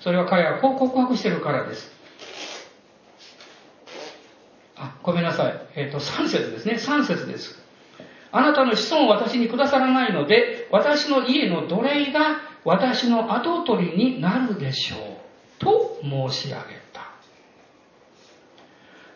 [0.00, 1.92] それは彼はこう告白してるからです。
[4.74, 5.60] あ、ごめんなさい。
[5.76, 6.74] えっ、ー、と、3節ですね。
[6.74, 7.56] 3節です。
[8.32, 15.00] あなたの子孫を私にくださらないので、私の家の奴隷が私の跡取りになるでしょう。
[15.60, 16.58] と申し上げ
[16.92, 17.02] た。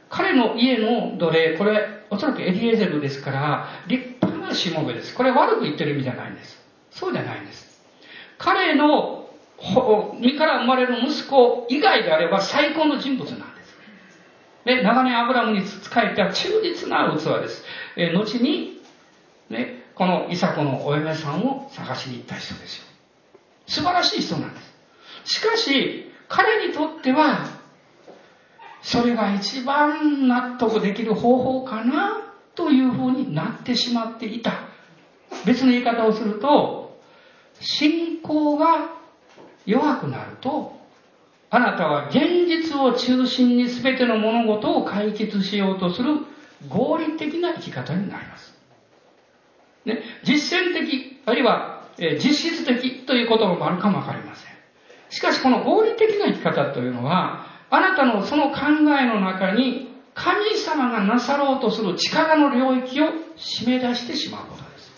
[0.09, 5.15] 彼の家の奴隷、これ、おそらくエリエゼルですから、立派なしもべです。
[5.15, 6.63] これ悪く言ってる意味じゃないんです。
[6.91, 7.83] そうじゃないんです。
[8.39, 9.29] 彼の
[10.19, 13.77] 身から生まれる息子以外であれば最高の人物なんです。
[14.65, 17.65] で、長年アブラムに仕えた忠実な器です。
[17.97, 18.81] え後に
[19.51, 22.85] ね、このイサコのお嫁さんを探しに行った人ですよ。
[23.67, 24.61] 素晴らしい人なんで
[25.25, 25.37] す。
[25.37, 27.47] しかし、彼にとっては、
[28.83, 32.24] それが一番納得できる方法かな
[32.55, 34.69] というふうになってしまっていた。
[35.45, 36.99] 別の言い方をすると、
[37.61, 38.91] 信仰が
[39.67, 40.79] 弱くなると、
[41.51, 46.17] あなたは現実を中心に全ての物事を解決しようとする
[46.69, 48.55] 合理的な生き方になります。
[49.85, 54.53] ね、実践的、あるいは、え実質的という言葉もあるかもわかりません。
[55.11, 58.61] しかしこの合理的な生き方というのは、あなたのその考
[59.01, 59.84] えの中に
[60.15, 63.07] 神様がなさろうとする力の領域を
[63.37, 64.93] 締め出してしまうことです。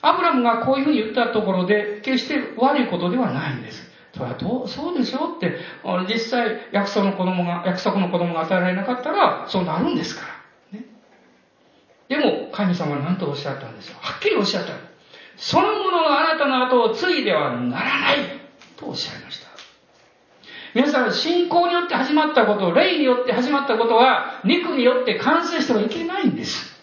[0.00, 3.90] アブラムがこういうふうに言ったところで、決して悪いことではないんです。
[4.14, 5.58] それはどう、そうでしょうって、
[6.08, 10.22] 実際約束の子供が、約束の子供が与えられなかったら、そうなるんですか
[10.72, 10.78] ら。
[10.78, 10.84] ね、
[12.08, 13.96] でも、神様は何とおっしゃったんですよ。
[14.00, 14.72] はっきりおっしゃった。
[15.36, 18.16] そのものがあなたの後を継いではならない
[18.76, 19.43] とおっしゃいました。
[20.74, 26.74] 皆さん、信仰によって始まったこと、霊によって始まったことは、肉によって完成してはいけないんです。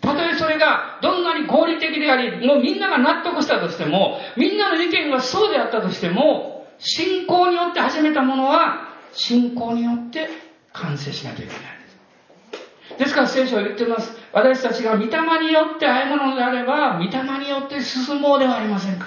[0.00, 10.28] たとえそれがどんなに合理的であり、もうみんなが納得したとしても、みんなの意見がそうであったとしても、信仰によって始めたものは、信仰によって
[10.72, 12.98] 完成しなきゃいけないんです。
[12.98, 14.18] ですから聖書は言ってます。
[14.32, 19.06] 私たちが御霊によって歩むのであれば、御霊によって進もうではありませんか。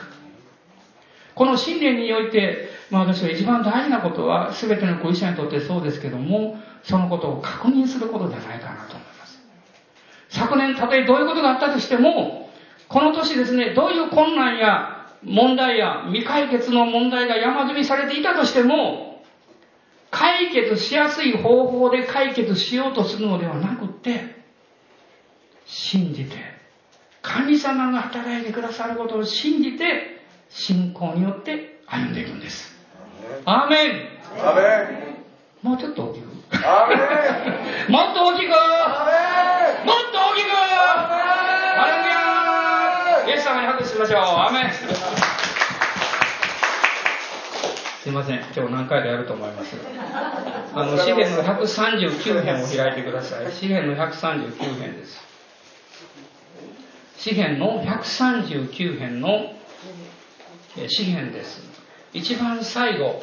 [1.36, 9.42] この信念において、まあ私は一番大事なことは、全てのクリスチャンにとってそうですけども、そのことを確認することじゃないかなと思います。
[10.30, 12.50] 昨年、たとえどういうことがあったとしても、
[12.90, 19.24] この年ですね、どういう困難や問題や未解決の問題が山積みされていたとしても、
[20.10, 24.44] 解決しやすい方法で解決しようとするのではなくって、
[25.66, 26.36] 信じて、
[27.22, 30.20] 神様が働いてくださることを信じて、
[30.50, 32.71] 信仰によって歩んでいくんです。
[33.46, 33.90] アーメン
[34.40, 34.62] アメ
[35.64, 36.28] ンもうちょっと大きく。
[36.54, 37.00] アメン
[37.92, 38.58] もっと大きくもっ
[40.12, 41.92] と大きくハレ
[43.28, 44.20] ルヤイエス様に拍手しましょう。
[44.20, 44.72] アーメン
[48.04, 48.40] すいません。
[48.40, 49.76] 今日何回かやると思います？
[50.74, 53.52] あの、詩篇の139編を開いてください。
[53.52, 55.22] 詩篇の139編です。
[57.18, 59.54] 詩篇の139編の
[60.88, 61.71] 詩篇です。
[62.14, 63.22] 一番最後、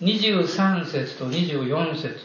[0.00, 2.16] 23節と24節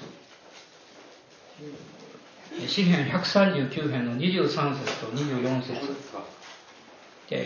[2.68, 5.74] 詩篇139編の23節と24節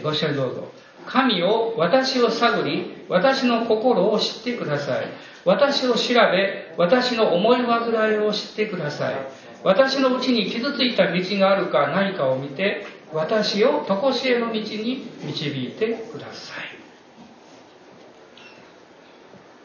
[0.01, 0.71] ご一緒にどうぞ。
[1.05, 5.07] 神を、私を探り、私の心を知ってください。
[5.45, 9.15] 私を調べ、私の思い煩いを知ってください。
[9.63, 16.72] 私のうちに傷ついた道があるかないかを見て、私を常しえの道に導いてください。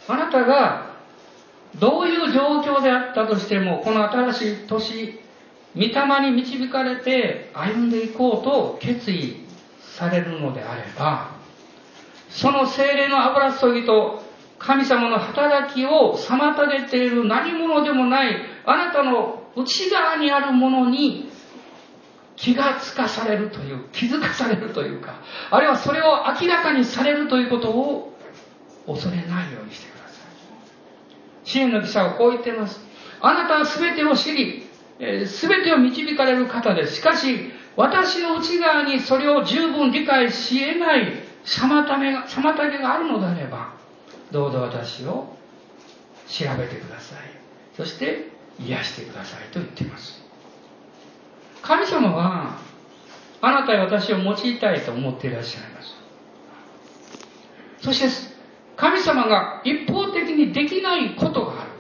[0.08, 0.88] あなたが
[1.78, 5.20] どういう状況であったとしても、この新しい年、
[5.76, 9.44] 御霊に導かれて歩んでいこうと決意
[9.80, 11.30] されるのであれば、
[12.30, 14.22] その精霊の油注ぎと
[14.58, 21.30] 神様の働きを妨げている何者でもないあなたの内側にあるものに
[22.36, 28.16] 気がつかされるという、気づかされるというか、あるいはそれを明らかにされるということを
[28.86, 29.97] 恐れないようにしてください。
[31.48, 32.78] 支援の記者はこう言っています。
[33.20, 34.66] あなたは全てを知り、
[34.98, 36.96] 全てを導かれる方です。
[36.96, 43.72] しかし、私の内側にそれを十分理解し得ない妨げが妨げがあるのであれば、
[44.30, 45.34] どうぞ私を
[46.28, 47.18] 調べてください。
[47.76, 48.28] そして
[48.60, 50.22] 癒してくださいと言っています。
[51.62, 52.58] 神様は、
[53.40, 55.94] あなたや私を用いたいと思っていらっしゃいます。
[57.80, 58.37] そして、
[58.78, 61.70] 神様が一方的にできないことがある。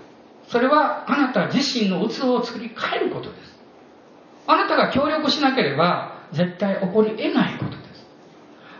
[0.48, 3.58] それはあなた自身の器を作り変えることです。
[4.48, 8.06] あなたが協力しなければ絶対起こり得ないことです。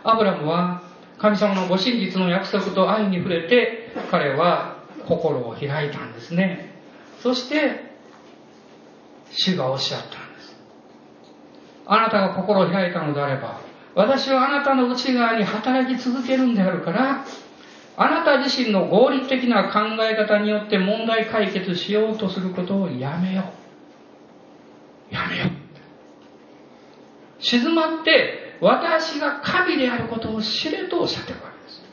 [0.03, 0.81] アブラムは
[1.17, 6.73] 神様のご真実の約束と愛に触れて彼は心を開いたんですね。
[7.21, 7.89] そして
[9.31, 10.57] 主がおっしゃったんです。
[11.85, 13.61] あなたが心を開いたのであれば
[13.95, 17.25] 私はあなたの内側に働き続けるんであるから
[18.01, 23.43] あなた自身の合理的な考え方によって問題解決しようとすることをやめよ
[25.11, 25.13] う。
[25.13, 25.49] やめよう。
[27.43, 31.83] 静まって、私が神であることを知れとおっしゃってるわけです。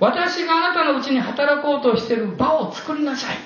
[0.00, 3.36] 私があなたのうちに働こうとしている場を作りなさい。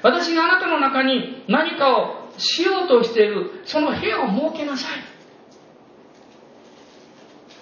[0.00, 5.00] 私があなたの中に何かをしようとしている、その部屋を設けなさい。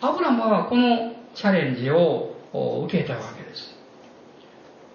[0.02, 3.74] アブラムはこのチャレンジをを受けたわけです。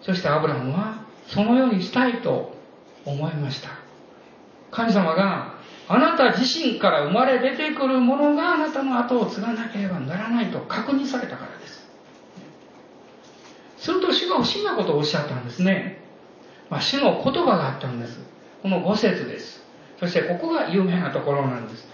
[0.02, 2.56] そしてアブラムはそのようにしたいと
[3.06, 3.70] 思いました。
[4.72, 11.88] 神様があなた自身から生まれ出てくるものがあなたの後を継がなければならないと確認されたからです。
[13.78, 16.00] すると主が不思議なことをおっしゃったんですね。
[16.70, 18.20] まあ、主の言葉があったんです。
[18.62, 19.64] この5節です。
[20.00, 21.88] そしてここが有名なところなんです。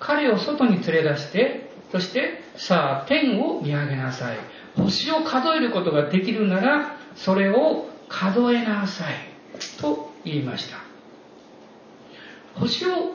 [0.00, 4.38] 彼を外に連れ出して、そしてさあ、天を見上げなさい。
[4.76, 9.32] 星を数えることができるなら、それを数えなさい。
[9.80, 10.78] と言いました。
[12.54, 13.14] 星を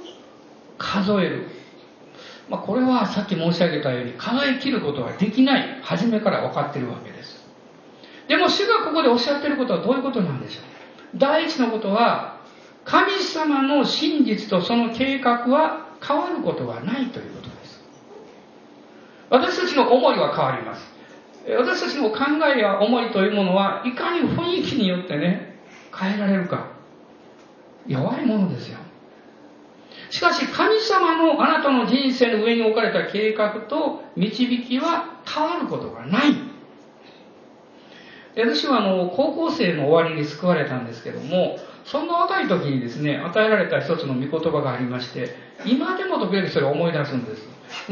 [0.78, 1.48] 数える。
[2.50, 5.80] まあ、これはさっき申し上げたように数え切ることはできない。
[5.82, 7.46] 初めから分かってるわけです。
[8.28, 10.64] でも主がここでおっしゃってることはどういうことなんでしょう
[11.16, 12.38] 第一のことは、
[12.86, 17.84] 神様の真実とその計画は変わることはないということです。
[19.30, 20.97] 私たちの思いは変わります。
[21.56, 25.60] 私たちの考えや思いというものはいかに雰囲気によってね、
[25.98, 26.72] 変えられるか。
[27.88, 28.80] 弱いものですよ。
[30.10, 36.36] しかし神様のあなたの人生の上に置かれた計画と導きは変わることがない。
[38.36, 45.36] 私はあの高校生の終わりに救われたんですけども、そんな若い時にですね、与えられた一つの御言葉がありまして、
[45.66, 47.48] 今でも時々それを思い出すんです。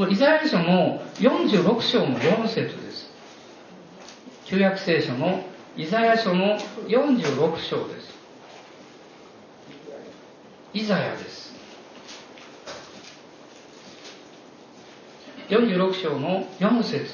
[0.09, 2.84] イザヤ書の46章の4節です。
[4.45, 5.43] 旧約聖書の
[5.75, 8.15] イザヤ書の46章です。
[10.73, 11.53] イザヤです。
[15.49, 17.05] 46章の4節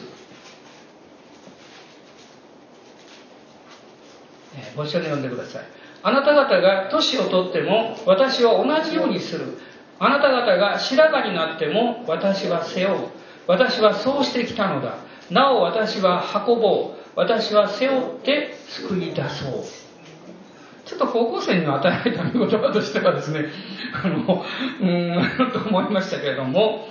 [4.75, 5.63] ご一緒に読んでください。
[6.03, 9.57] あなた方が年をとっても私は同じようにする。
[9.99, 13.07] あなた方が白髪になっても私は背負う。
[13.47, 14.97] 私はそうしてきたのだ。
[15.29, 17.00] なお私は運ぼう。
[17.15, 19.63] 私は背負って救い出そう。
[20.85, 23.45] ちょっと高校生に与えられた見言葉としてはですね、
[23.93, 24.43] あの、
[24.81, 26.87] うーん、と思いましたけれども、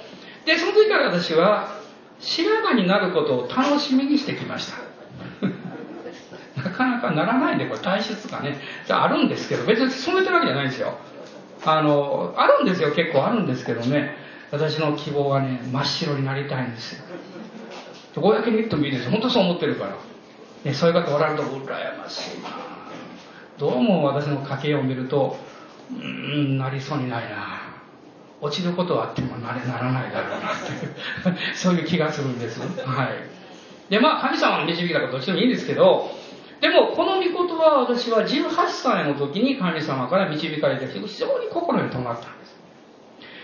[0.47, 1.81] で、その時から私は
[2.19, 4.79] 白髪になることを楽しみにしてきました。
[6.63, 8.57] なかなかならないんで、これ体質がね、
[8.89, 10.99] あるんですけど、別に染めてるわけじゃないんですよ。
[11.65, 14.17] あの、あるんですよ、結構あるんですけどね、
[14.51, 17.05] 私の希望はね、真っ白になりたいんですよ。
[18.17, 19.11] 公に言ってもいいです。
[19.11, 20.10] 本当そう思ってるから。
[20.65, 22.49] ね、そういう方おられると羨ましいな
[23.59, 25.37] どうも私の家計を見ると、
[25.91, 27.71] うん、なりそうにないな
[28.41, 32.61] 落ちることはあってもなれならないだろうなっていうそういう気がするんです。
[32.61, 33.91] はい。
[33.91, 36.11] で、まあ、神様の導きだからどっちでもいいんですけど、
[36.61, 42.57] でも、この御言葉は私は18歳の時に神様から導かれて非常に心に留まったんです。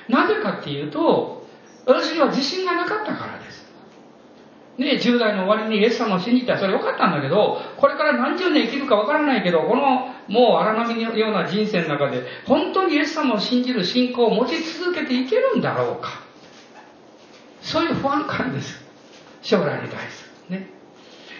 [0.08, 1.46] なぜかっていうと、
[1.84, 3.65] 私には自信がなかったからです。
[4.78, 16.20] ね、10代の終わりにイエス様を信じたらそれよかったんだけど、これから何十年生きるかわからないけど、このもう荒波のような人生の中で、本当にイエス様を信じる信仰を持ち続けていけるんだろうか。
[17.62, 18.84] そういう不安感です。
[19.40, 20.58] 将来に対する。
[20.58, 20.68] ね。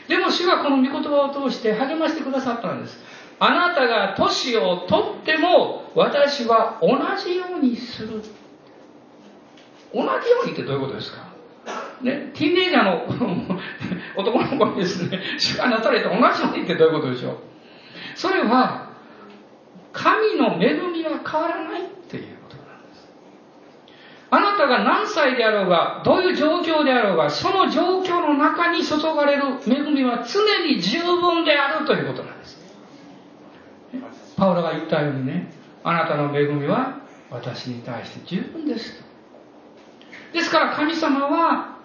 [0.08, 2.98] でも主はこの御言葉を通して励ましてくださったんです。
[3.38, 8.22] あなたが年を取っても私は同じようにする。
[9.94, 10.10] 同じよ
[10.44, 11.35] うにってどういうことですか？
[12.02, 13.06] ね、ティーネイジャーの
[14.16, 17.36] 男の子にですね、主がなされて同じようにってどういうことでしょう？
[18.14, 18.90] それは、
[19.92, 23.08] 神の恵みは変わらないっていうことなんです。
[24.30, 32.56] あなたが何歳であろうが、どういう状況であろうが、その状況の中に注がれる恵みは常に十分であるということなんです。
[34.36, 35.50] パウロが言ったようにね、
[35.82, 36.98] あなたの恵みは
[37.30, 39.02] 私に対して十分です
[40.34, 41.75] ですから神様は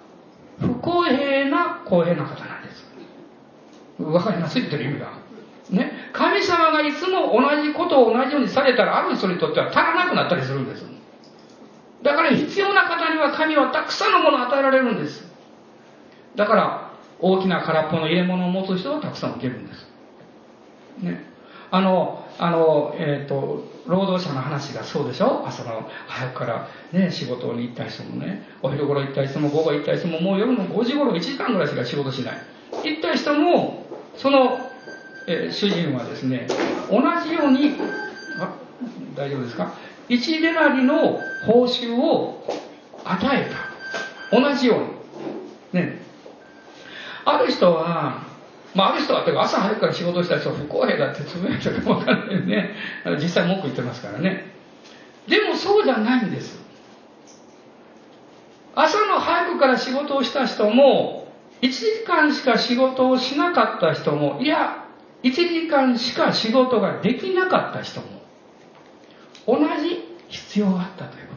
[0.60, 2.86] 不公平な公平な方なんです。
[3.99, 4.60] わかります？
[4.60, 5.12] 言ってる意味が。
[5.70, 5.91] ね？
[6.14, 10.86] 神様がいつも同じことを同じようにされたら、ある人にとっては足らなくなったりするんです。
[12.04, 15.32] だから必要な方には神はたくさんのものを与えられるんです。
[16.36, 19.88] だから、大きな空っぽの入れ物を持つ人はたくさん受けるんです。
[20.99, 21.26] ね？
[21.70, 25.44] あの、あの、えっ、ー、と、労働者の話がそうでしょ？
[25.46, 32.38] 朝の早くからね、仕事に行った人もね、お昼頃行った人も午後行った人も、もう夜の5時頃1時間ぐらいしか仕事しない。
[32.84, 34.60] 行った人も、その、
[35.28, 36.48] えー、主人はですね、
[36.90, 37.76] 同じように、
[38.40, 38.56] あ、
[39.16, 39.74] 大丈夫ですか
[40.10, 42.46] ?1 デナリの報酬を
[43.04, 44.40] 与えた。
[44.40, 44.78] 同じよ
[45.74, 45.84] うに。
[45.84, 46.02] ね。
[47.26, 48.31] ある人は、
[48.74, 52.76] まあ、ある人は、朝早くから仕事した人は不公平だってつぶやいたかもわかんないね。
[53.22, 54.53] 実際文句言ってますからね。
[55.28, 56.61] でもそうじゃないんです。
[58.74, 61.28] 朝の早くから仕事をした人も、
[61.61, 64.86] 1時間しか仕事をしなかった人も、いや、
[65.24, 68.07] 1時間しか仕事ができなかった人も、
[69.47, 71.36] 同じ必要があったというこ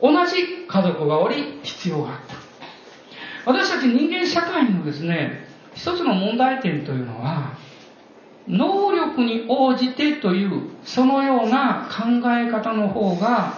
[0.00, 0.12] と。
[0.12, 2.35] 同じ家族がおり、必要があった。
[3.46, 7.52] 私たち人間社会のですね、一つの問題点というのは、
[8.48, 13.54] 能力に応じてという、そのような考え方の方が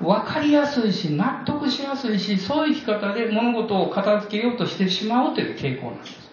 [0.00, 6.30] 分かりやすいし、納得しやすいし、そういう生き方で物事を片付けようとしてしまうという傾向なんです。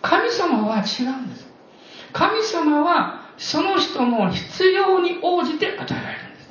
[0.00, 1.48] 神様は違うんです。
[2.12, 6.50] 神様はその人の必要に応じて与えられるんです。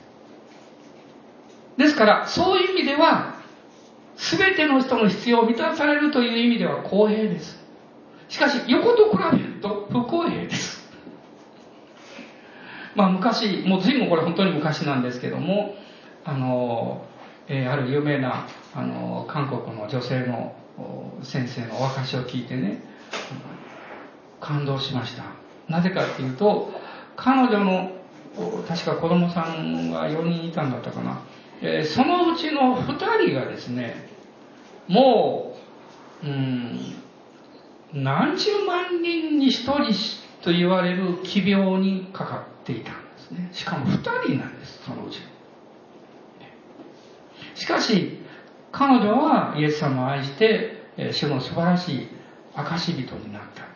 [1.77, 3.36] ですから、そういう意味では、
[4.17, 7.57] すべての人の必要を満たされるという意味では公平です。
[8.29, 10.85] しかし、横と比べると不公平です。
[12.95, 15.75] まあ昔、もう随分これ本当に昔なんですけども、
[16.25, 17.05] あの、
[17.47, 20.55] えー、ある有名な、あの、韓国の女性の
[21.21, 22.81] 先生のお証を聞いてね、
[24.41, 25.23] 感動しました。
[25.69, 26.71] なぜかっていうと、
[27.15, 27.91] 彼女の、
[28.67, 31.21] 確か子供さんが4人いたんだったかな。
[31.61, 32.97] えー、そのうちの2
[33.27, 34.06] 人がですね、
[34.87, 35.55] も
[36.23, 36.95] う、うん、
[37.93, 39.93] 何十万人に1人
[40.41, 43.49] と言われる奇病にかかっていたんですね。
[43.51, 45.19] しかも2人なんです、そのうち。
[47.55, 48.19] しかし、
[48.71, 50.77] 彼女はイエス様を愛して、
[51.11, 52.07] 主の素晴らしい
[52.55, 53.67] 証人になった。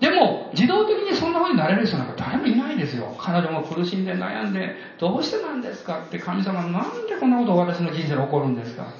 [0.00, 3.14] でも、自動的にそんな風になれる人なんか誰もいないですよ。
[3.18, 8.92] 彼女も苦しんで悩んで、どうしてなんですかって神様、なんでこんなこと私の人生で起こるんですか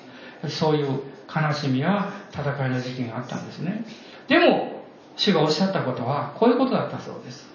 [0.49, 1.01] そういう
[1.35, 3.85] 悲しみや戦いの時期があったんですね。
[4.29, 4.83] でも、
[5.17, 7.51] 主がおっしゃったことは、こういうことだったそうです。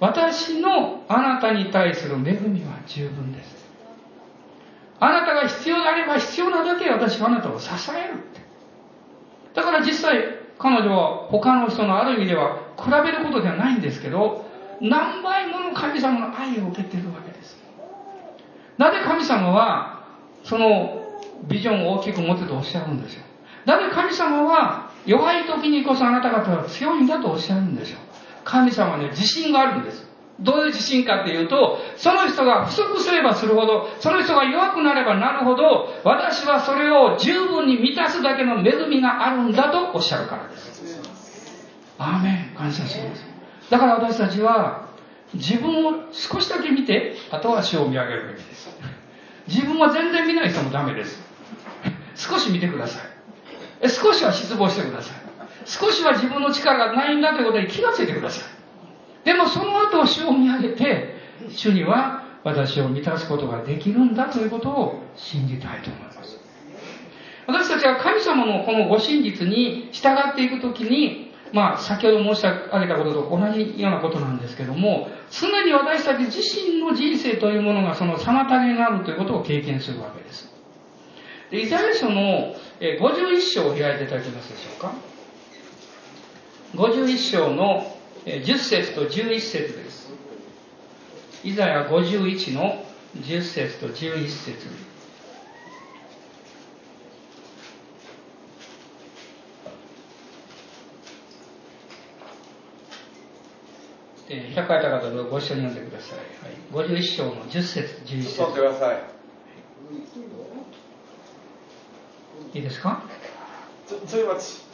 [0.00, 3.68] 私のあなたに対する恵みは十分です。
[4.98, 8.40] あなたが必要であれば必要なだけ私はあなたを支えるって。
[9.54, 14.44] だから実際、彼女は他の人のある意味では比べることではないんですけど、
[14.80, 17.58] 何倍もの神様の愛を受けているわけです。
[18.78, 20.04] なぜ神様は、
[20.44, 20.99] その
[21.48, 23.22] ビジョンを大きく持ってとおっしゃるんですよ。
[23.66, 27.98] なぜ神様は弱い時にこそあなた方は強いんだとおっしゃるんですよ。
[28.44, 30.08] 神様には、自信があるんです。
[30.40, 41.00] どういう自信かっていうと、その人が不足すればするほど、その人が弱くなればなるほど、私はそれを十分に満たすだけの恵みがあるんだとおっしゃるからです。
[41.98, 42.56] アーメン。
[42.56, 43.24] 感謝します。
[43.68, 44.88] だから私たちは、
[45.34, 48.70] 自分を少しだけ見て、あとは主を見上げるべきです。
[49.46, 51.29] 自分は全然見ない人もダメです。
[52.20, 53.00] 少し見てくださ
[53.80, 53.88] い。
[53.88, 55.16] 少しは失望してください。
[55.64, 59.24] 少しは自分の力がないんだということに気がついてください。
[59.24, 61.14] でもその後主を見上げて、
[61.48, 66.38] 主には私を満たすことができるんだということを信じたいと思います。
[67.46, 80.59] 私たちは神様のこのご真実に従っていくときに、まあ、先ほど申し上げたことと同じようなことなんですけども、常に私たち自身の人生というものがその妨げになるということを経験するわけです。
[81.50, 84.94] でイザヤ書の51章を開いていただけますでしょうか
[86.74, 87.92] ？51章の
[88.24, 90.12] 10節と11節です。
[91.42, 92.84] イザヤ51の
[93.16, 94.68] 10節と11節
[104.32, 106.18] えー、開かれた方ご一緒に読んでください。
[106.78, 109.02] はい、51章の10節11節ってください。
[112.52, 113.02] いいですか？
[113.88, 114.64] ちょ、い待ち。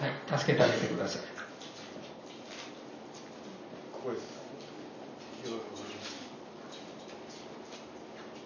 [0.00, 1.22] はい、助けてあげてください。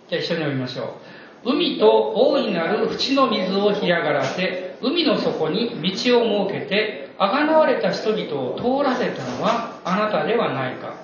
[0.09, 0.97] じゃあ一緒に読みましょ
[1.45, 1.51] う。
[1.51, 10.95] 海と大いなる淵の水を干上がらせ、海の底に道を設けて、あがなわれた人々を通らせたのはあなたではないか。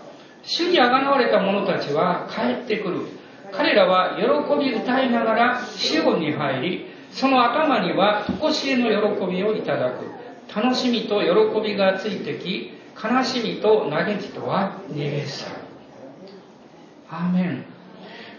[0.43, 3.20] 主にあがなわれた者たちは帰ってくる。
[3.53, 10.05] 彼らは喜び歌いながらシオンに入り、その頭には常しえの喜びをいただく。
[10.55, 12.73] 楽しみと喜びがついてき、
[13.03, 15.57] 悲しみと嘆きとは逃げ去る。
[17.09, 17.65] アーメン。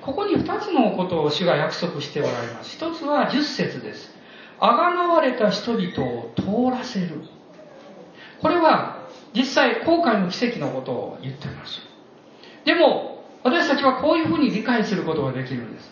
[0.01, 2.75] ここに二つのことを主が約束しておられます。
[2.75, 4.11] 一つは十節です。
[4.59, 7.21] あがなわれた人々を通らせる。
[8.41, 11.81] これは実際後悔の奇跡のことを言っています。
[12.65, 13.10] でも、
[13.43, 15.91] 私たちはこういうふうに理解することができるんです。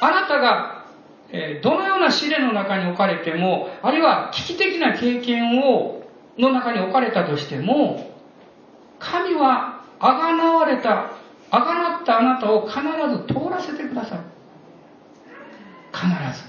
[0.00, 0.84] あなたが、
[1.30, 6.02] えどのような試練の中に置かれても、あるいは危機的な経験を、
[6.38, 8.10] の中に置かれたとしても、
[8.98, 11.10] 神はあがなわれた
[11.50, 14.22] あがなったあなたを必ず通らせてくださる。
[15.92, 16.44] 必ず。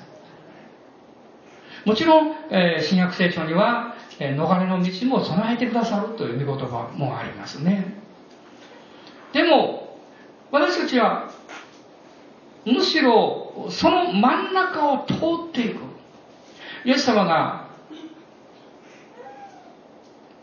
[1.86, 7.94] もちろん、えー、新約聖書には、えー、逃れの道も備えてくださるという御言葉もありますね。
[9.34, 9.85] でも、
[10.56, 11.30] 私たちは、
[12.64, 15.14] むしろ、その真ん中を通
[15.50, 15.82] っていく。
[16.86, 17.68] イエス様が、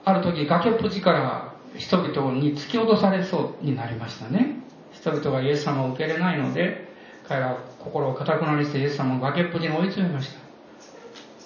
[0.04, 4.56] ある時崖っぷちから人々に突き落とされそうになりましたね。
[4.92, 6.92] 人々がイエス様を受け入れないので、
[7.26, 10.40] 彼らは心を堅くなりしてイエス様を崖っぷちに追い詰めました。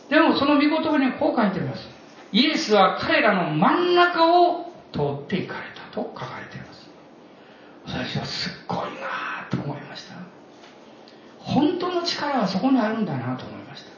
[0.08, 1.88] でもその御言葉にこう書いています。
[2.32, 6.65] イエスは彼らの真ん中を通っていかれたと書かれています。
[7.86, 10.14] 私はすっごいなと思いました。
[11.38, 13.90] 本当の力はそこにあるんだなと思いました。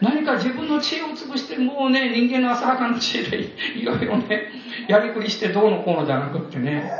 [0.00, 3.38] 何か自分の知恵を尽くして、もうね、人間の浅はかな知恵で
[3.76, 4.50] いろいろね、
[4.88, 6.90] やりくりしてどうのこうのじゃなくってね、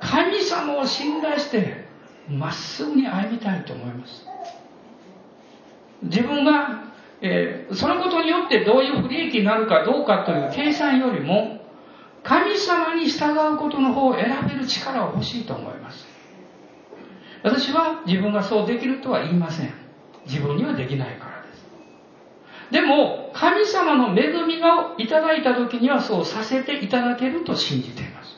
[0.00, 1.88] 神様を信頼して、
[2.28, 4.26] まっすぐに歩みたいと思います。
[6.02, 6.84] 自分が、
[7.20, 11.59] えー、そのことによってどういう不利益になるかどうかという計算よりも、
[12.22, 16.06] 神様に従うことの方を選べる力は欲しいと思います。
[17.42, 19.72] 私は自分がそうできるとは言いません。
[20.26, 21.64] 自分にはできないからです。
[22.70, 28.36] でも、神様の恵みがいただいた時にはそうさせていただけると信じています。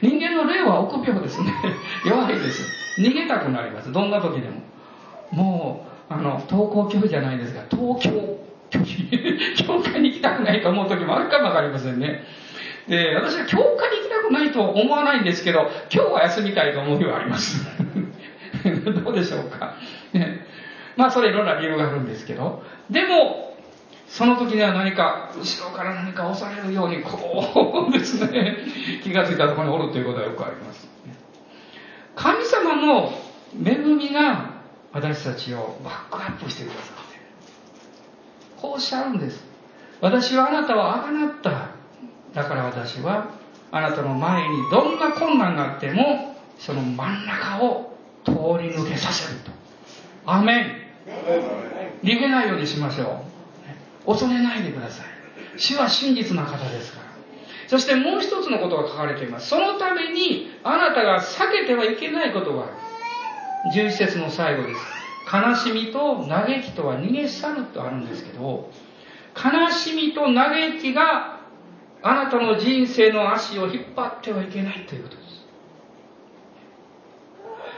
[0.00, 1.52] 人間の霊は臆病ですね。
[2.06, 3.00] 弱いです。
[3.00, 3.92] 逃げたくなります。
[3.92, 4.62] どんな時でも。
[5.30, 8.38] もう、あの、登校拒否じゃないですが、東京
[8.70, 9.54] 拒否。
[9.64, 12.24] 教会に行きたくないと思う時もあるかもわかりませんね。
[12.88, 17.64] で、私は教会に行きたくないと思わないんですけど、今日は休みたいと思う日はあります。
[19.04, 19.74] どうでしょうか。
[20.96, 23.56] まあ、それいろんな理由があるんですけど、でも、
[24.08, 28.58] その時には何か、後ろから何か押されるように、こうですね、
[29.02, 30.88] 気がついたところにおるということはよくあります。
[32.14, 33.10] 神様の
[33.64, 34.50] 恵みが
[34.92, 37.18] 私たちをバックアップしてくださって
[38.60, 39.44] こうおっしゃるんです。
[40.00, 41.70] 私はあなたをあがなった。
[42.34, 43.30] だから私は
[43.70, 49.50] あなたの前にどんな困難があってもその真ん中を通り抜けさせると。
[50.26, 50.82] アメン。
[52.02, 53.24] 逃げないようにしましょ
[54.06, 54.12] う。
[54.12, 55.06] 恐れないでください。
[55.56, 57.06] 主は真実な方ですから。
[57.68, 59.48] そしてもう一つのことが書かれています。
[59.48, 62.72] そのためにあなたが避けてはいけないことがある。
[63.74, 64.80] 11節の最後です。
[65.32, 68.70] 悲しみと嘆きとは逃げ去るとあるんですけど、
[69.34, 71.31] 悲しみと嘆きが
[72.02, 75.46] あなたの人生の足を引っ張ってはいけないということです。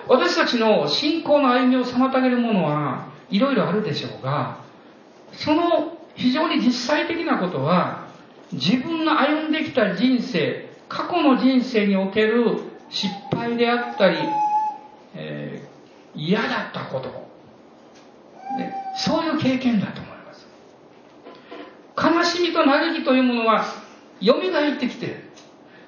[0.08, 4.58] 私たちの信仰の歩みを妨げるものはいろいろあるでしょうが、
[5.32, 8.04] その非常に実際的なことは、
[8.52, 14.16] 自分の歩んできた人生、過去の人生における失敗であったり、
[15.14, 17.08] えー、嫌だったこと、
[18.58, 20.46] ね、そういう経験だと思います。
[21.96, 23.64] 悲しみと嘆きというものは
[24.20, 25.24] 蘇ってきて、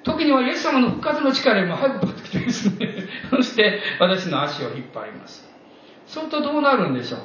[0.02, 2.88] 時にはイエス様の復活の力よりも早くパッと来てですね、
[3.30, 5.44] そして私の足を引っ張ります。
[6.06, 7.20] そうするとどうなるんでしょう？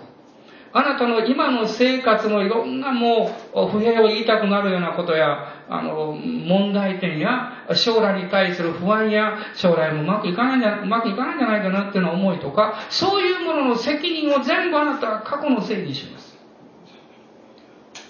[0.74, 16.40] あなたの今の生活のいろんなもう不平を言いたくなるようなことや、あの、問題点や、将来に対する不安や、将来もうまくいかないんじゃ、うまくいかないんじゃないかなっていうの思いとか、そういうものの責任を全部あなたは過去のせいにします。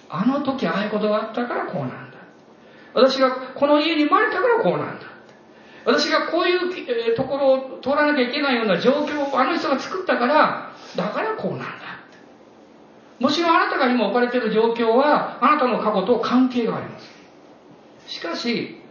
[0.10, 2.11] あの時ああいうことがあったからこうなんだ。
[2.94, 5.06] 私がこの家に生まれたからこうなんだ。
[5.86, 11.66] 私がこういうところを通らなきゃいけないような状況をあの人が作ったから、だからこうなんだ。
[13.20, 17.12] もちろんあなたが今置かれている状況は、あなたの過去と関係があります。
[18.08, 18.82] しかし、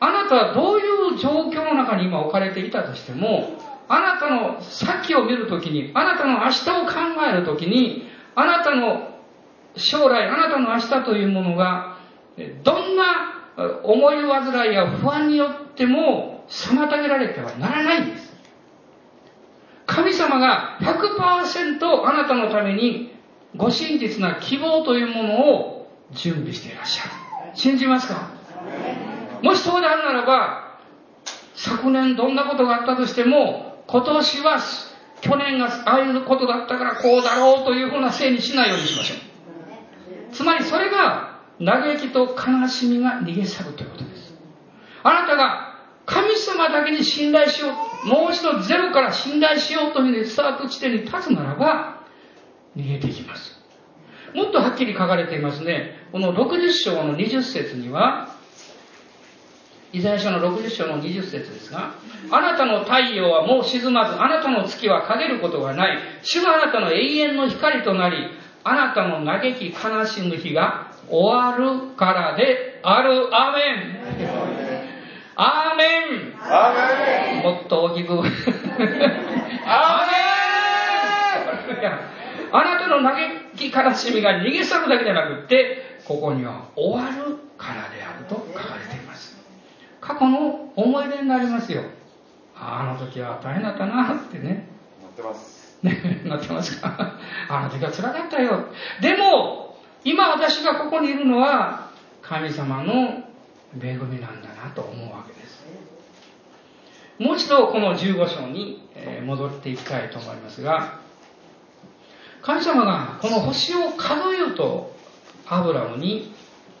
[0.00, 3.58] あなたはどういう状況の中に今置かれていたとしても、
[3.88, 6.92] あなたの先を見るときに、あなたの明日を考
[7.28, 9.10] えるときに、あなたの
[9.76, 11.96] 将来、あなたの明日というものが、
[12.62, 12.69] ど
[13.56, 18.30] 思い煩いや不安によっても妨げられてはならないんです。
[19.86, 23.12] 神様が100%あなたのために
[23.56, 27.10] ご真実な希望というものを準備していらっしゃる。
[27.54, 28.30] 信じますか？
[29.42, 30.78] もしそうであるならば、
[31.54, 34.60] 昨年どんなことがあったとしても、今年は
[35.20, 39.18] 去年がああいうことだったからこうだろうというふうなせいにしないようにしましょう。
[40.32, 41.29] つまりそれが
[41.64, 44.34] 嘆きと悲しみが逃げ去るということです。
[45.02, 45.70] あなたが
[46.06, 47.68] 神様だけに信頼しよ
[48.04, 52.02] う、もう一度ゼロから信頼しようというスタート地点に立つならば、
[52.76, 53.60] 逃げていきます。
[54.34, 55.94] もっとはっきり書かれていますね。
[56.10, 58.34] この60章の20節には、
[59.92, 61.94] イザヤ書の60章の20節ですが、
[62.30, 65.98] あなたの太陽はもう沈まず、あなたの月は陰ることがない。
[66.22, 68.16] 主があなたの永遠の光となり、
[68.62, 73.28] あなたの嘆き悲しむ日が終わるからである。
[73.34, 74.00] アーメン。
[75.36, 75.84] アーメ
[76.26, 76.36] ン。
[76.40, 76.74] アー
[77.34, 77.42] メン。
[77.42, 78.12] もっと大きく。
[78.12, 78.30] アーメン。
[82.52, 83.16] あなたの嘆
[83.56, 89.36] き悲しみが逃げ去るだけじゃなくって、ここには終わるからであると書かれています。
[90.00, 91.82] 過去の思い出になりますよ。
[92.56, 94.66] あの時は大変だったなってね。
[95.00, 95.78] なってます。
[95.82, 97.18] ね、なってますか？
[97.48, 98.66] あの時は辛かったよ。
[99.00, 99.69] でも、
[100.04, 101.90] 今私がここにいるのは、
[102.22, 103.24] 神様の
[103.80, 105.64] 恵みなんだなと思うわけです。
[107.18, 108.82] もう一度この15章に
[109.24, 111.00] 戻っていきたいと思いますが、
[112.42, 114.96] 神様がこの星を数えると
[115.46, 116.32] アブラムに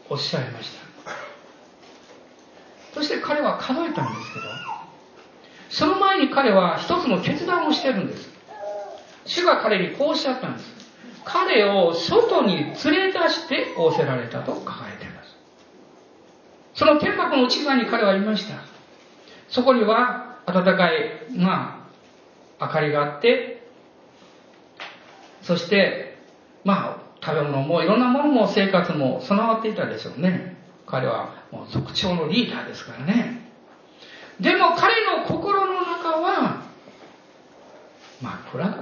[0.08, 0.80] おっしゃいました。
[2.94, 4.46] そして彼は数えたんですけど、
[5.68, 8.30] その前に彼は一つの決断をしてるんです。
[9.26, 10.79] 主が彼にこうおっしゃったんです。
[11.24, 15.36] 彼を外に連れ出して仰せられたと書かれています。
[16.74, 18.54] その天幕の内側に彼はいました。
[19.48, 21.86] そこには暖かい、ま
[22.58, 23.66] あ、明かりがあって、
[25.42, 26.18] そして、
[26.64, 30.56] まあ、食べ物もいろんなものも生活も備わっていたでしょうね。
[30.86, 33.40] 彼はもう族長のリーダーですからね。
[34.40, 36.62] でも彼の心の中は
[38.22, 38.79] 真っ暗だ。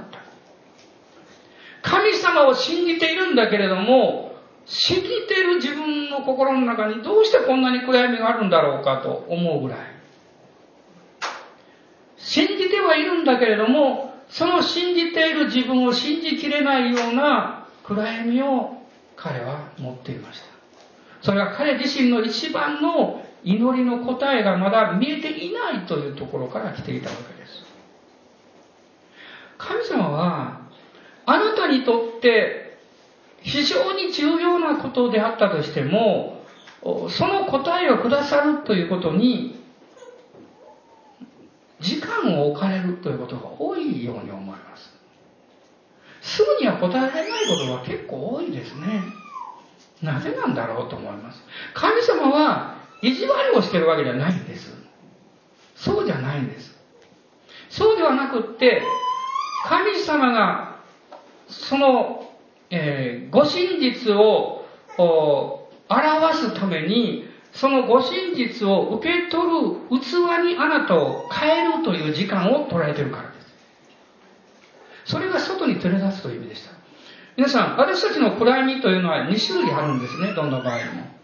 [2.43, 4.35] 様を信じているんだけれども、
[4.65, 9.79] 信じている自分の心の中にどうしてこんなに暗闇があるんだろうかと思うぐらい。
[12.17, 18.77] 信じてはいるんだけれども、その信じている自分を信じきれないような暗闇を
[19.15, 20.45] 彼は持っていました。
[21.21, 27.63] それは彼自身の一番の祈りの答えがまだ見えていないというところから来ていたわけです。
[29.57, 30.58] 神様は、
[31.29, 32.75] あなたにとって
[33.43, 36.43] 非常に重要なことであったとしても、
[37.09, 39.59] その答えをくださるということに、
[41.79, 44.91] 時間を置かれるということが多いように思います。
[46.21, 49.03] すぐには答えられないことが結構多いですね。
[50.01, 51.43] なぜなんだろうと思います。
[51.75, 54.73] 神様は意地悪をしてるわけじゃないんです。
[55.75, 56.75] そうじゃないんです。
[57.69, 58.81] そうではなくって、
[59.67, 60.68] 神様が
[61.49, 62.31] その、
[62.69, 64.65] えーご真実を
[64.97, 73.41] 表すために、そのご真実を受け取る器にあなたを変えるという時間を取られてるからで
[75.05, 75.11] す。
[75.11, 76.71] それが外に連れ出すという意味でした。
[77.37, 80.79] 皆さん、私たちの暗闇というのは2種類あるんですね、どんな場合も。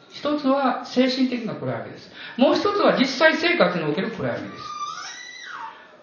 [0.09, 2.09] 一つは精神的な暗闇です。
[2.37, 4.63] もう一つは実際生活における暗闇です。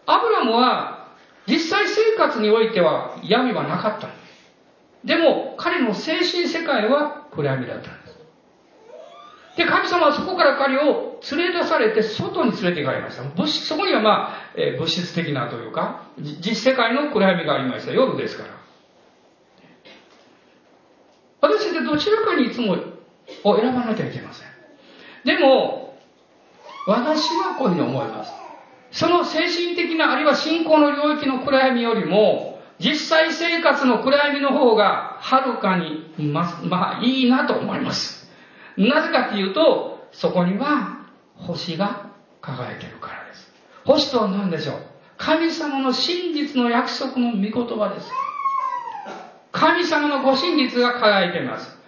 [0.07, 1.02] アブラムは
[1.47, 5.07] 実際生活においては闇はなかったんです。
[5.07, 8.13] でも彼の精神世界は暗闇だったんです。
[9.57, 13.23] で、神様はそこから彼を連れ出されて外に連れて行かれました。
[13.23, 17.93] 物質、そこにはまあ、えー物質的なというか、実世界の暗闇がありました。
[17.93, 18.51] 夜ですから。
[21.43, 22.77] 私ってどちらかにいつも
[23.45, 24.49] を選ばなきゃいけません。
[25.25, 25.99] でも、
[26.87, 28.33] 私はこういうふうに思います。
[28.93, 38.31] その精神的な、あるいは信仰の領域の暗闇よりも、実際生活の暗闇の方が、はるかに、ま、まあ、いいなと思います。
[38.77, 42.07] なぜかというと、そこには、星が
[42.41, 43.53] 輝いてるからです。
[43.85, 44.77] 星とは何でしょう？
[45.17, 48.11] 神様の真実の約束の御言葉です。
[49.53, 51.79] 神様のご真実が輝いています。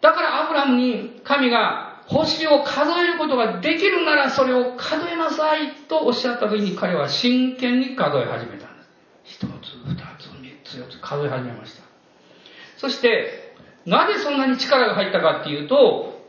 [0.00, 8.90] だからアブラムに神が星を数えることができるならそれを数えなさいとおっしゃった時に彼は真剣に数え始めたんです。
[9.24, 9.48] 一つ、
[9.84, 11.82] 二つ、三つ、四つ数え始めました。
[12.76, 13.54] そして、
[13.86, 16.20] なぜそんなに力が入ったかっていうと、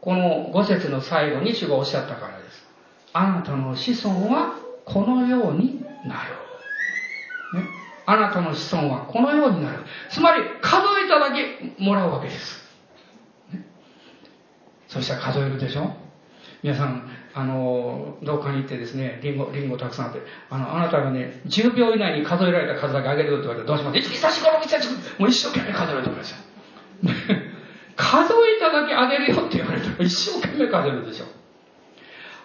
[0.00, 2.66] この五節の最後に主がおっしゃったからです。
[3.12, 4.54] あなたの子孫は
[4.84, 7.60] このようになる。
[7.60, 7.66] ね、
[8.06, 9.84] あなたの子孫はこのようになる。
[10.10, 12.59] つまり、数えただけもらうわけです。
[14.98, 15.92] ね、そしたら数えるでしょ？
[16.62, 20.20] 皆さん、あの、どうかに行ってですね、リンゴ、リンゴたくさんあって、
[20.50, 26.36] あの、あなたがね、10秒以内に数えられた数だけあげるよって言われたらどうします ?1、2、3、4、5、6、7、8、もう一生懸命数えると思いますよ。
[27.96, 31.26] 数えただけあげるよって言われたら一生懸命数えるでしょ。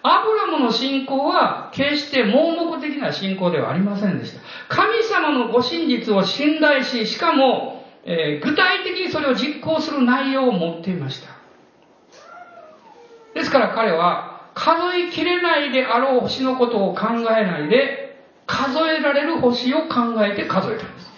[0.02, 4.40] アブラムの信仰は決して盲目的な信仰ではありませんでした。
[4.68, 11.35] 神様のご真実を信頼し、しかも、えー具体的にそれを実行する内容を持っていました。
[13.46, 21.12] ですから彼は数えきれないであろう星のことを考えないで、数えられる星を考えて数えたんです。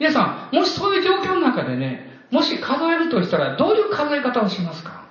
[0.00, 5.04] 皆さん、もしそういう状況の中でね、もし数えるとしたらどういう数え方をしますか？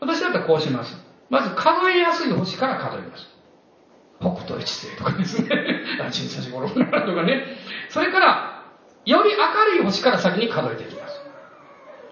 [0.00, 0.94] 私だったらこうします。
[1.30, 3.28] まず数えやすい星から数えます。
[4.20, 5.48] 北斗一星とかですね。
[6.00, 7.56] 1、2、3、4、5、6、7とかね。
[7.88, 8.64] それから、
[9.06, 10.97] より明るい星から先に数えていき。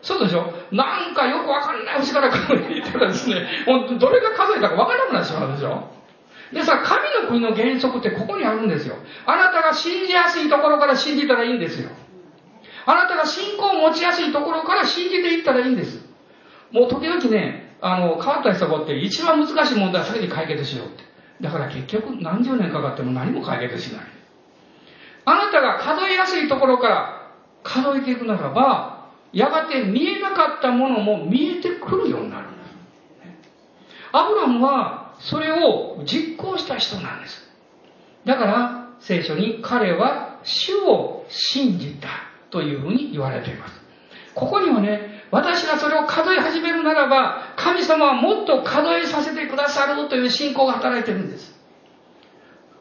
[0.06, 0.52] そうでしょ？
[0.70, 5.90] なんかよくわかんない星から数えていったらですね、もうどれが数えたかわからなくなってしまうでしょ？
[6.52, 8.94] でさ、神の国の原則ってここにあるんですよ。
[9.26, 11.90] あなたが信じやすいところから信じたらいいんですよ。
[12.86, 16.06] あなたが信仰を持ちやすいところから信じていったらいいんです。
[16.70, 21.02] もう時々ね、あの、変わった人がって一番難しい問題は先に解決しようって。
[21.40, 24.06] だから結局何十年かかっても何も解決しない。
[25.24, 27.32] あなたが数えやすいところから
[27.64, 28.95] 数えていくならば、
[29.32, 32.76] やがて見えなかったものも見えてくるようになるんです。
[34.12, 37.46] アブラムはそれを実行した人なんです。
[38.24, 42.08] だから聖書に彼は主を信じた
[42.50, 43.80] というふうに言われています。
[44.34, 51.56] ここにはね、私がそれを数え始めるならば、神様はもっと数えさせてくださるという信仰が働いてるんです。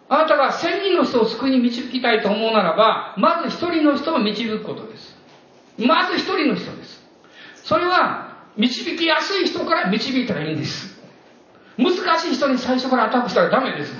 [0.07, 5.14] あなたが千人の人を救いに導きたいと思うならば、まず一人の人を導くことです。
[5.77, 7.03] まず一人の人です。
[7.63, 10.95] それは、導きやすい人から導いたらいいんです。
[11.77, 13.93] 難しい人に最初からアタックしたらダメです。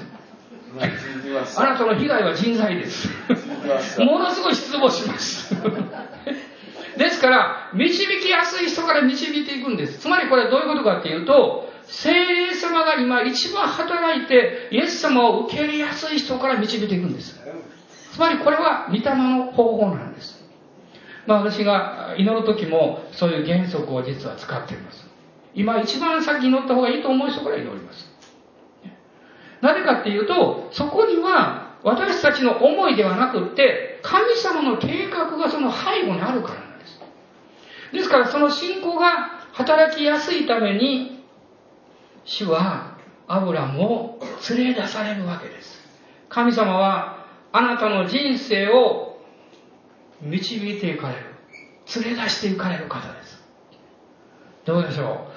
[1.57, 3.09] あなたの被害は人材です。
[3.99, 5.53] ものすごい失望します。
[6.97, 9.99] ですから、導きやすい人から導いていくんです。
[9.99, 17.39] つまりこれはどういうことかっていうと、聖霊様が今一番働いて、イエス様を受け入れやすい人から導いていくんです。
[18.13, 20.34] つまりこれは御霊の方法なんです。
[21.27, 25.05] まあ私が祈る時もそういう原則を実は使っています。
[25.53, 28.13] 今一番先に祈った方がいいと思う人から祈ります。
[29.61, 36.99] なぜかっていうと、そこには私たちの思いではなくって、神様の計画がその背後にあるからなんです。
[37.93, 41.23] ですからその信仰が働きやすいために、
[42.25, 42.97] 主は
[43.27, 44.19] アブラムを
[44.49, 45.79] 連れ出されるわけです。
[46.29, 49.14] 神様はあなたの人生を
[50.21, 51.25] 導いていかれる。
[52.03, 53.43] 連れ出していかれる方です。
[54.65, 55.27] どうでしょ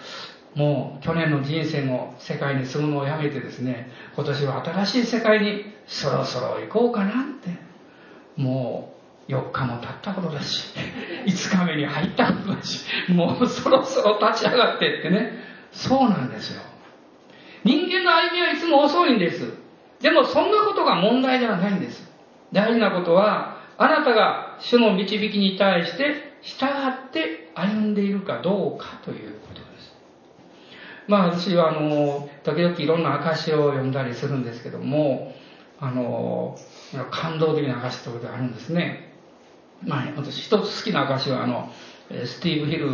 [0.55, 7.69] うもう去年の人生の世界に住むのをやめてですね、今年は新しい世界にそろそろ行こうかなって。
[8.37, 8.95] も
[9.29, 10.75] う4日も経ったことだし、
[11.27, 15.33] 5日目に入ったことだし、もうそろそろ立ち上がってってね。
[15.73, 16.63] そうなんですよ。
[17.65, 19.53] 人間の歩みはいつも遅いんです。
[20.01, 22.11] でもそんなことが問題ではないんです。
[22.53, 29.95] 大事なことは、あなたが主の導きに対して従って歩んでいるかどうかということです。
[31.09, 35.33] まあ私はあの、時々いろんな証を読んだりするんですけども、
[35.81, 36.57] あの、
[37.11, 39.13] 感動的な証ということがあるんですね。
[39.85, 41.71] まあ私一つ好きな証はあの、
[42.11, 42.89] スティーブ・ヒル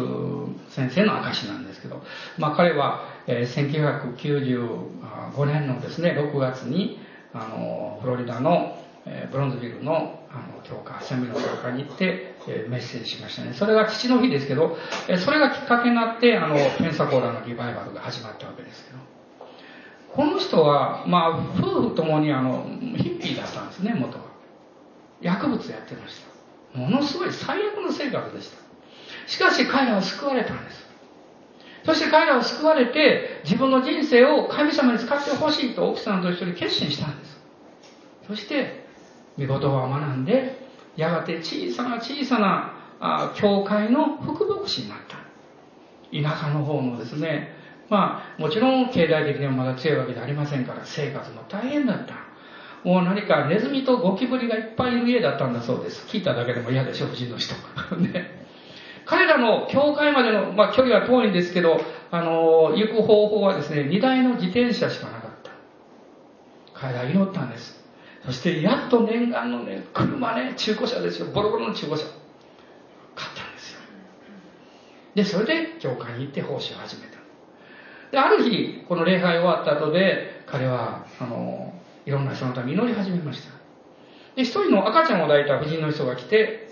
[0.70, 2.02] 先生の証なんですけど、
[2.36, 6.98] まあ彼は1995年のですね、6月に、
[7.32, 13.52] あの、フロリダのえブロンズビルのあの教科、セミの教科に行って、えメッセージしましたね。
[13.52, 14.76] それが父の日ですけど、
[15.08, 18.98] えそれがきっかけになって、あの、ペンサコーラのリバイバルが始まったわけですけど。
[20.14, 24.24] この人は、まあ、夫婦ともにあの、ヒッピーだったんですね、元は。
[25.20, 26.22] 薬物やってまし
[26.72, 26.78] た。
[26.78, 28.58] ものすごい最悪の生活でした。
[29.26, 30.84] しかし彼らは救われたんです。
[31.84, 37.40] そして彼らは救われて、自分の人生を神様に使ってほしいと奥さんと一緒に決心したんです。
[38.28, 38.83] そして、
[39.38, 40.64] 御言葉を学んで、
[40.96, 45.18] やがて小さな小さなあ教会の副牧師になった。
[46.12, 47.52] 田舎の方のですね、
[47.90, 52.14] まあ、もちろん経済的にはまだ強いわけではありませんから、生活も大変だった。
[52.84, 56.06] もう何かネズミとゴキブリがいっぱいいる家だったんだそうです。
[56.06, 57.54] 聞いただけでも嫌でしょ、夫人の人。
[57.96, 58.44] ね。
[59.06, 61.80] 彼らの教会までの、まあ、距離は遠いんですけど、
[62.10, 65.50] あの、行く方法はですね、荷台の自転車しかなかった。
[66.72, 67.83] 彼ら祈ったんです。
[68.26, 71.26] そしてやっと念願のね、車ね、中古車ですよ。
[71.26, 72.04] ボロボロの中古車。
[73.14, 73.80] 買ったんですよ。
[75.14, 77.18] で、それで教会に行って奉仕を始めた。
[78.10, 81.74] で、ある日、この礼拝終わった後で、彼は、あの、
[82.06, 83.50] いろんな人のために祈り始めました。
[84.36, 86.68] で、一人の赤ちゃんを抱いた婦人の人が来て、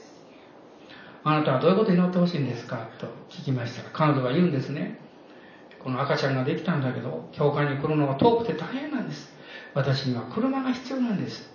[1.25, 2.89] あなたはどういうこと祈ってほしいんですか？
[2.99, 4.99] と聞きましたら、彼女が言うんですね。
[5.85, 9.33] この赤ちゃんができたんだけど、教会に来るのが遠くて大変なんです。
[9.75, 11.51] 私には車が必要なんです。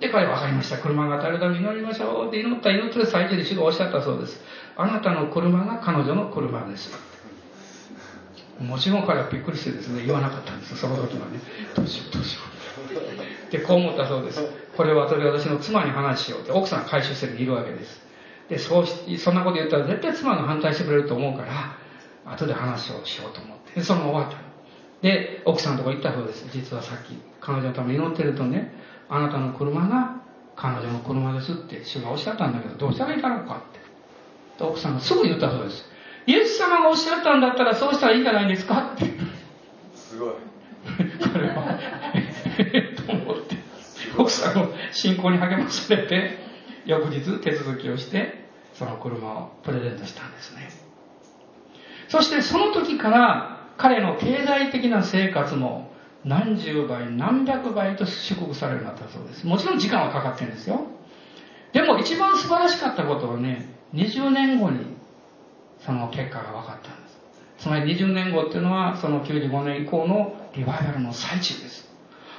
[0.00, 0.78] で、彼は分かりました。
[0.78, 4.40] 車が当たるために祈りましょうって祈った祈って最中に主がおっしゃったそうです。
[4.76, 6.90] あなたの車が彼女の車です。
[8.60, 11.40] もちろん彼はびっくりしてですね、言わなかったんですその時はね。
[11.74, 12.40] どうしようどうしよ
[13.48, 13.52] う。
[13.52, 14.42] で、こう思ったそうです。
[14.76, 18.00] これは後で私の妻に話しようって、奥さん回収してるにいるわけです。
[18.48, 23.80] で、そうし、そんなこと言ったら絶対妻が反対してくれると思うから、後で話をしようと思って。
[23.80, 24.49] で、そのまま終わった。
[25.02, 26.46] で、奥さんのとこ行ったそうです。
[26.52, 28.72] 実はさっき、彼女のために祈ってるとね、
[29.08, 30.20] あなたの車が
[30.56, 33.80] 彼女の車ですって主がおっしゃったんだけど、どうしたらいいだろうかって。
[34.58, 35.84] と奥さんがすぐ言ったそうです。
[36.26, 39.06] イエス様がおっしゃったんだったらそうしたらいいんじゃないですかって。
[39.94, 40.34] すごい。
[41.32, 41.78] 彼は、
[42.58, 43.56] えと思って、
[44.18, 46.38] 奥さんの信仰に励まされて、
[46.84, 48.44] 翌日手続きをして、
[48.74, 50.68] その車をプレゼントしたんですね。
[52.08, 55.90] そしてその時から彼の経済的な生活も
[56.22, 59.46] 何十倍何百倍と祝福されるようになったそうです。
[59.46, 60.82] もちろん時間はかかってるんですよ。
[61.72, 64.84] でも一番素晴らしかったことはね、20年後に
[65.78, 67.20] その結果が分かったんです。
[67.58, 71.88] つまり20年後っていうのはその95年以降のリバイバルの最中です。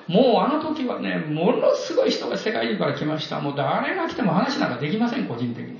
[0.07, 3.39] もうあの時はね、ものすごい人が世界中から来ました。
[3.39, 5.79] もう誰が来ても話なんかできません、個人的に。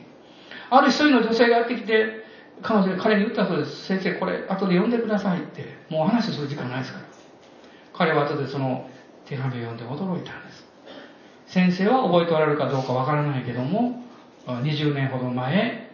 [0.72, 2.21] ある一人の女性がやってきて、
[2.62, 3.86] 彼女彼に言ったそうです。
[3.86, 5.66] 先生、これ後で読んでくださいって。
[5.90, 7.06] もう話する時間ないですから。
[7.94, 8.90] 彼は後でその
[9.26, 10.66] 手紙を読んで驚いたんです。
[11.48, 14.04] 先生は覚えておられるかどうかわからないけども、
[14.48, 15.92] 20年ほど前、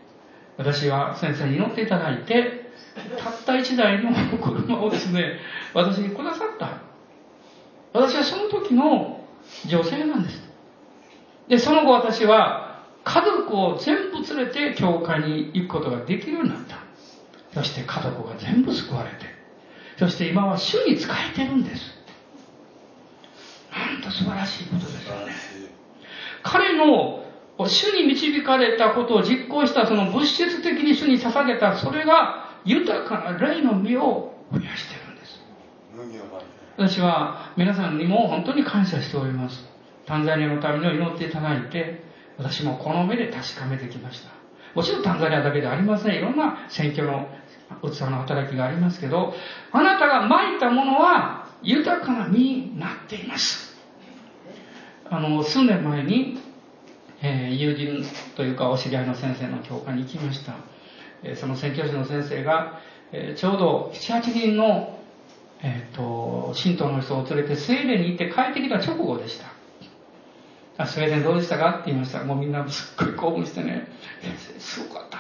[0.58, 2.72] 私は先生に祈っていただいて、
[3.18, 5.40] たった一台の車をですね、
[5.74, 6.82] 私にくださった。
[7.94, 9.22] 私はその時の
[9.68, 10.42] 女性なんです。
[11.48, 12.67] で、その後私は
[13.08, 16.78] 家族を全部連れて教会に行くことができるようになった。
[17.54, 19.16] そして家族が全部救われて、
[19.98, 21.82] そして今は主に仕えてるんです。
[23.72, 25.32] なんと素晴らしいことですよね。
[26.44, 27.24] 彼の
[27.58, 35.40] 主に導かれたことを実行したその物質的に主に捧げたそれが豊かな霊の実を増やしてるんです。
[36.76, 39.66] 私は皆さんにも本当に感謝しております。
[40.06, 42.07] タンザニアのために祈っていただいて、
[42.38, 44.30] 私もこの目で確かめてきました。
[44.76, 46.16] もちろんタンザニアだけではありません。
[46.16, 47.28] いろんな選挙の
[47.82, 49.34] 器の働きがありますけど、
[49.72, 53.76] あなたが蒔いたものは豊かな実になっています。
[55.10, 56.40] あの、数年前に、
[57.22, 60.54] えー、友人というかお知り合いの先生の教会に行きました。
[61.24, 62.80] えー、その宣教師の先生が、
[63.12, 65.00] えー、ちょうど7、8人の、
[65.64, 69.57] えっ、と、信徒の人を連れてスウェーデンに行って帰ってきた直後でした。
[70.78, 71.72] あスウェーデンどうでしたか？
[71.72, 73.88] って言いましたら、もうみんなすっごい興奮してね、
[74.60, 75.20] すごかった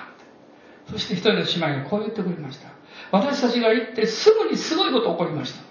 [0.91, 2.69] そして一人の姉妹がこう言ってくれました。
[3.11, 5.61] 私たちが行ってすぐにすごいこと起こりました。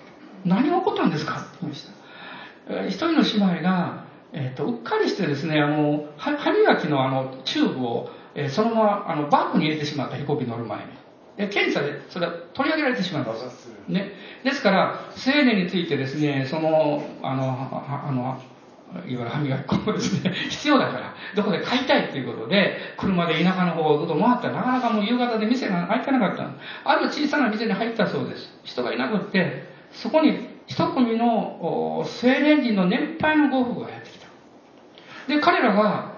[0.44, 1.40] 何が起こったんですか？
[1.40, 1.86] って言いまし
[2.68, 2.86] た。
[2.88, 10.84] 一人の姉妹が、えっ、ー、と、うっかりしてですね、あの、歯磨きのあの、チューブを、えー、そのまま、あの、バッグに入れてしまった飛行機乗る前に。
[11.36, 13.68] で、検査で、それは取り上げられてしまうんです。
[13.88, 14.10] ね。
[14.42, 18.42] ですから、スウェーデンについてですね、その、あの、あの、
[18.94, 26.50] いわゆる歯磨き粉ですね、必要だから、どこで買いたいっていうことで、車で田舎の方をずっと回ったら、なかなかもう夕方で店が開いてなかった
[26.84, 28.48] ある小さな店に入ったそうです。
[28.64, 34.26] 人がいなくって、そこに一組のスウェーデン人の年配のご夫婦がやってきた。
[35.28, 36.16] で、彼らが、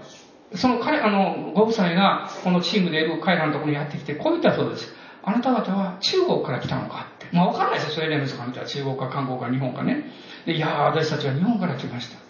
[0.55, 4.95] その彼、あの、ご夫妻が、このチームでいる彼らのところにやってきて、こう言ったそうです。
[5.23, 7.27] あなた方は中国から来たのかって。
[7.33, 10.05] まあわからないですよ、スウェーデンの人が見たら中国か韓国か日本かね。
[10.47, 12.28] で、いやー、私たちは日本から来ました。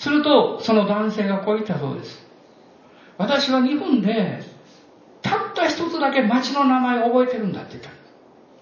[0.00, 2.26] すると、その男性がこう言ったそうです。
[3.18, 4.42] 私は日本で、
[5.20, 7.90] たった一つだけ町の名前を覚えてるんだって言った。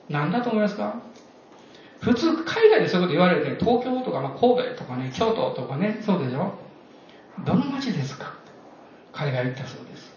[0.08, 1.00] 何だと思いますか？
[2.00, 6.54] 普通、海外でそういうこと言われるけど、東京とか、まあ、神戸とかね、京都とかね、そうでしょ？
[7.44, 8.34] どの町ですか？
[9.12, 10.12] 彼が言ったそうです。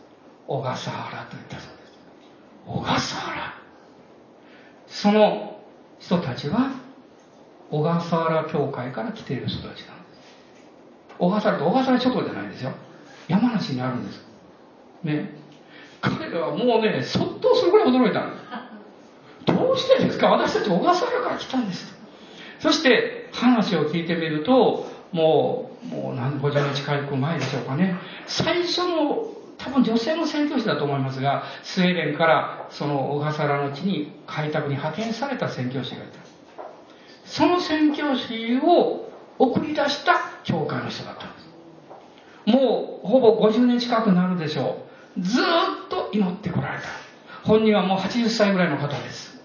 [0.47, 1.93] 小笠原と言ったそうです。
[2.65, 3.53] 小笠原
[4.87, 5.61] その
[5.99, 6.71] 人たちは、
[7.69, 10.00] 小笠原教会から来ている人たちなん。
[11.21, 12.73] 小笠原小笠原諸島じゃないですよ。
[13.27, 14.25] 山梨にあるんです。
[15.03, 15.29] ね。
[16.01, 18.43] 彼らはもうね、そっとするぐらい驚いたんです。
[19.45, 20.29] どうしてですか？
[20.29, 21.95] 私たち小笠原から来たんです。
[22.59, 27.95] そして話を聞いてみると、もう、もう何、50年近く前でしょうかね。
[28.25, 29.27] 最初の、
[29.59, 36.19] 多分女性の宣教師だと思いますが、スウェーデンからその小笠原の地に開拓に派遣された宣教師がいた。
[37.25, 39.10] その宣教師を
[39.41, 40.13] 送り出した
[40.43, 41.49] 教会の人だったんです。
[42.45, 44.85] もうほぼ50年近くなるでしょ
[45.17, 45.21] う。
[45.21, 45.43] ずっ
[45.89, 46.87] と祈ってこられた。
[47.43, 49.41] 本人はもう80歳ぐらいの方です。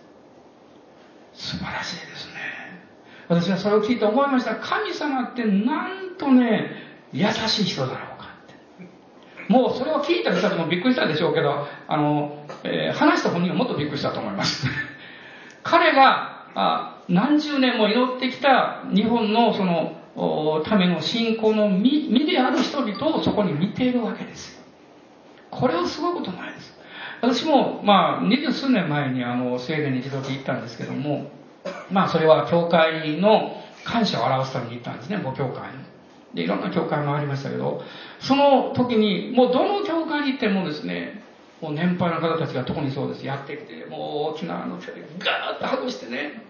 [1.32, 2.35] 素晴らしいですね。
[3.28, 4.56] 私はそれを聞いて思いました。
[4.56, 6.70] 神様ってなんとね、
[7.12, 9.52] 優しい人だろうかって。
[9.52, 14.66] もうそれを聞いた人たちもびっくりしたでしょうけど、あの、えー、話した本人はもっとびっくりしたと思います。
[15.62, 24.59] 彼が、あ何十年も祈ってきた日本のそのための信仰の身である人々をそこに見ているわけです。
[25.51, 26.74] これはすごいことないです。
[27.20, 31.31] 私もまあ二十数年前にあのスウェーデンに一度行ったんですけども
[31.91, 35.16] まあそれは教会の感謝を表すために行ったんですね。
[35.16, 35.62] 母教会の。
[36.35, 37.83] でいろんな教会もありましたけど
[38.20, 41.23] その時にもうどの教会に行ってもですね
[41.61, 43.24] もう年配の方たちが特にそうです。
[43.24, 43.97] やってきて、も
[44.31, 46.43] う大きなあの手でガーッとハグしてね、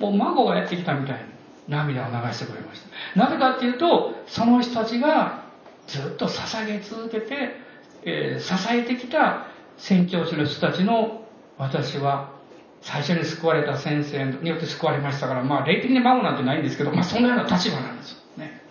[0.00, 1.20] もう孫がやってきたみたいに
[1.68, 2.80] 涙を流してくれまし
[3.14, 3.20] た。
[3.20, 5.44] なぜかっていうと、その人たちが
[5.86, 7.56] ずっと捧げ続けて、
[8.04, 9.46] えー、支えてきた
[9.76, 11.22] 宣教師の人たちの
[11.58, 12.32] 私は
[12.80, 18.62] 最初に救われた先生によって救われましたから、まあ霊的に孫なんてないんですけど、まあそんなような立場なんですよね。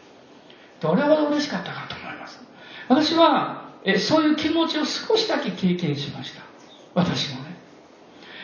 [0.81, 2.39] どれほど嬉しかったかと思います。
[2.87, 6.41] 私は、えそういう気持ちを少しだけ経験しました。
[6.95, 7.55] 私もね。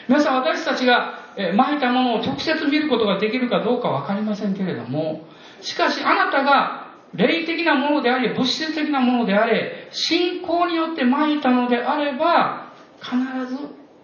[0.07, 1.24] 皆さん私たちが、
[1.55, 5.27] まいたものを直接見ることができるかどうかわかりませんけれども、
[5.61, 13.17] しかしあなたが霊的なものであれ、物質的なものであれ、信仰によってまいたのであれば、必
[13.47, 13.57] ず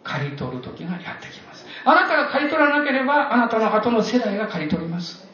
[0.04, 1.66] 刈り取る時がやってきます。
[1.84, 5.28] あなたが刈り取らなければ、あなたの後の世代が刈り取ります。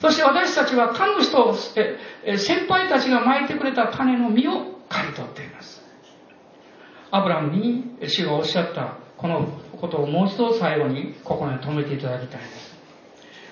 [0.00, 5.82] そして私たちは神の人を、先輩たちがまいてくれた種の実を刈り取っています。
[7.10, 9.46] アブラムに主がおっしゃったこの
[9.80, 12.74] ことをもう一度最後に心に留めていただきたいです。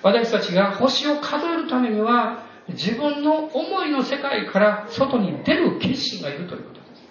[0.01, 7.03] 私たちが星を数えるためには自分の思いの世界から外に出る決心がいるということです。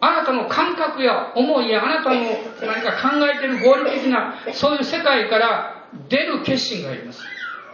[0.00, 2.20] あなたの感覚や思いやあなたの
[2.62, 7.20] 何か考えてる合理的なそういう世界から出る決心がいます。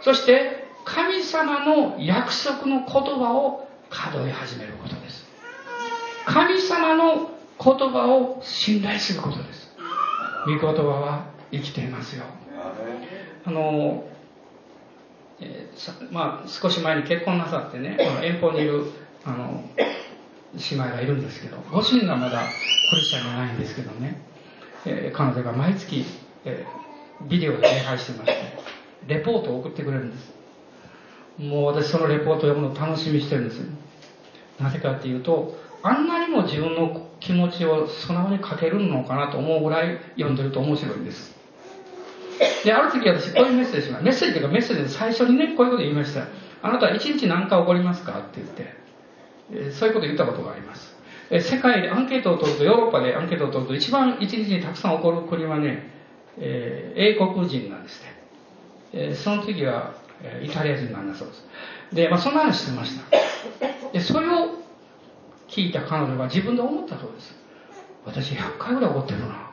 [0.03, 5.27] そして神様の約束の言葉を数え始めることです。
[6.27, 7.31] 神様の
[7.63, 9.62] 言葉を信頼することです。
[10.47, 12.25] 御言葉は生きていますよ。
[13.45, 14.05] あの
[15.41, 18.85] えー、まあ、少し前に結婚なさってね、 遠方にいる
[19.25, 19.65] あの
[20.55, 22.43] 姉妹がいるんですけど、ご主人がまだ
[22.91, 24.21] クリスチャンじゃないんですけどね、
[24.87, 26.05] えー、彼女が毎月、
[26.45, 28.37] えー、ビデオで礼拝してまして、
[29.09, 30.33] レポートを送ってくれるんです。
[31.39, 33.67] もう私そのレポートを読むの楽しみにしてるんですよ。
[34.61, 41.35] なぜかっていうと、あんなにも自分の気持ちを素直に書けるのかなと思うぐらい読んでると面白いんです。
[42.65, 46.27] で、ある時私こういうメッセージが、メッセージというかメッセージで最初にね、こういうこと言いました。
[46.63, 48.21] あなたは一日何回起こりますか？
[48.21, 48.75] って言って、
[49.69, 50.97] えそういうこと言ったことがあります。
[51.31, 55.91] え世界でアンケートを取ると、ヨーロッパでアンケートを取ると、一番一日にたくさん起こる国はね、
[56.39, 58.09] えー、英国人なんですね。
[58.93, 61.45] えその次は、えイタリア人なんだそうです。
[61.93, 63.05] で、まあそんな話してました。
[63.93, 64.62] で、それを
[65.53, 67.35] 聞いた彼女が自分で思ったそうです。
[68.07, 69.51] 私100回ぐらい怒ってるな。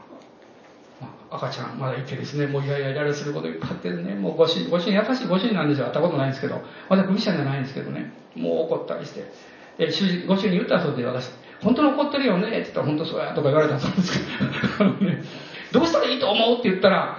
[1.29, 5.87] 赤ちゃん、まだいてですね、もうイライライライラすることいっぱいあってね、もうご主人、ご主人優しいご主人なんですよ。
[5.87, 9.29] 会ったことないんですけど、私クリスチャンじゃないんですけどね、もう怒ったりして、
[9.77, 11.31] え主人ご主人に言ったそうで、私、
[11.61, 12.47] 本当に怒ってるよね。
[12.47, 15.23] って言ったら、本当そうやとか言われたそうですけど、ね、
[15.71, 17.17] どうしたらいいと思うって言ったら、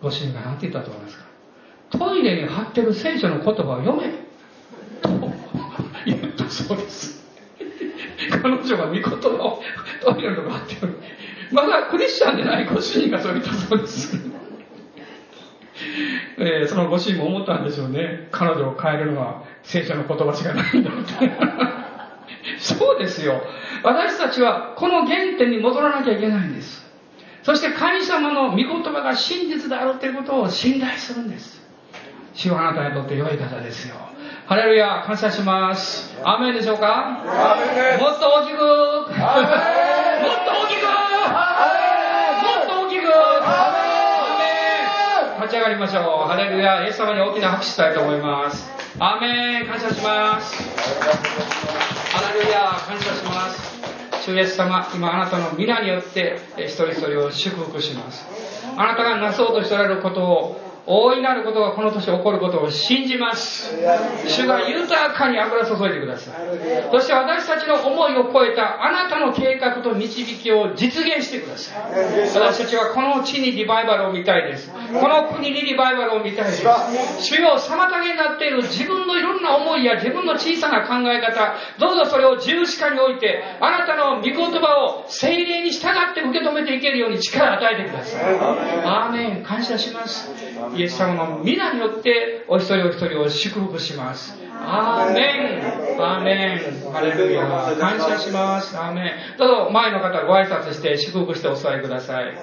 [0.00, 1.24] ご主人が何て言ったと思いますか。
[1.90, 4.12] トイレに貼ってる聖書の言葉を読め。
[5.02, 5.32] と
[6.06, 7.17] 言ったそうです。
[8.30, 9.62] 彼女が御言葉を
[10.02, 10.76] トイレのとこ貼って。
[11.52, 14.18] まだクリスチャンでないご主人がそう言ったそうです。
[16.38, 18.28] えー、そのご主人も思ったんでしょうね。
[18.30, 21.32] 彼女を変えるのは聖書の言葉しかないんだって。
[22.58, 23.42] そうですよ。
[23.82, 26.86] 私たちはこの原点に戻らなきゃいけないんです。
[27.42, 31.66] そして神様の御言葉が真実であるということを信頼するんです。
[32.34, 33.96] 主はあなたにとって良い方ですよ。
[34.48, 36.10] ハレルヤ、感謝します。
[36.24, 37.20] アーメンでしょうか？
[37.20, 39.12] もっと大きくもっと
[40.62, 40.66] 大
[42.88, 43.04] きく
[45.42, 46.28] 立ち上がりましょう。
[46.28, 48.66] ハレルヤ、イエス様に大きな拍手したいと思います。
[48.98, 50.56] アーメン、感謝します。
[52.16, 53.76] ハレルヤ、感謝します。
[54.24, 58.26] 主イエス様、今あなたの皆によって一人一人を祝福します。
[58.78, 60.58] あなたがなそうとしておられることを
[60.90, 63.76] 大いなることがこの年起こることを信じます。
[64.26, 66.34] 主が豊かに油注いでください。
[66.90, 72.28] そして私たちの思いを超えたあなたの計画と導きを実現してください。
[72.34, 74.72] 私たちはこの地にリバイバルを見たいです。
[74.72, 76.62] この国にリバイバルを見たいです。
[77.20, 88.24] 主よ、妨げになっている自分のいろんな思いや自分の小さな考え方、どうぞそれを十字架に置いて、あなたの御言葉を精霊に従って受け止めていけるように力を与えてください。
[88.84, 89.42] アーメン。
[89.42, 90.30] 感謝します。
[90.78, 94.38] イエス様の皆によってお一人お一人を祝福します。
[94.54, 95.60] アーメ
[95.96, 98.78] ンアーメンハレルヤ感謝します。
[98.78, 102.34] アーメンどうぞ前の方ご挨拶して祝福してお座りください。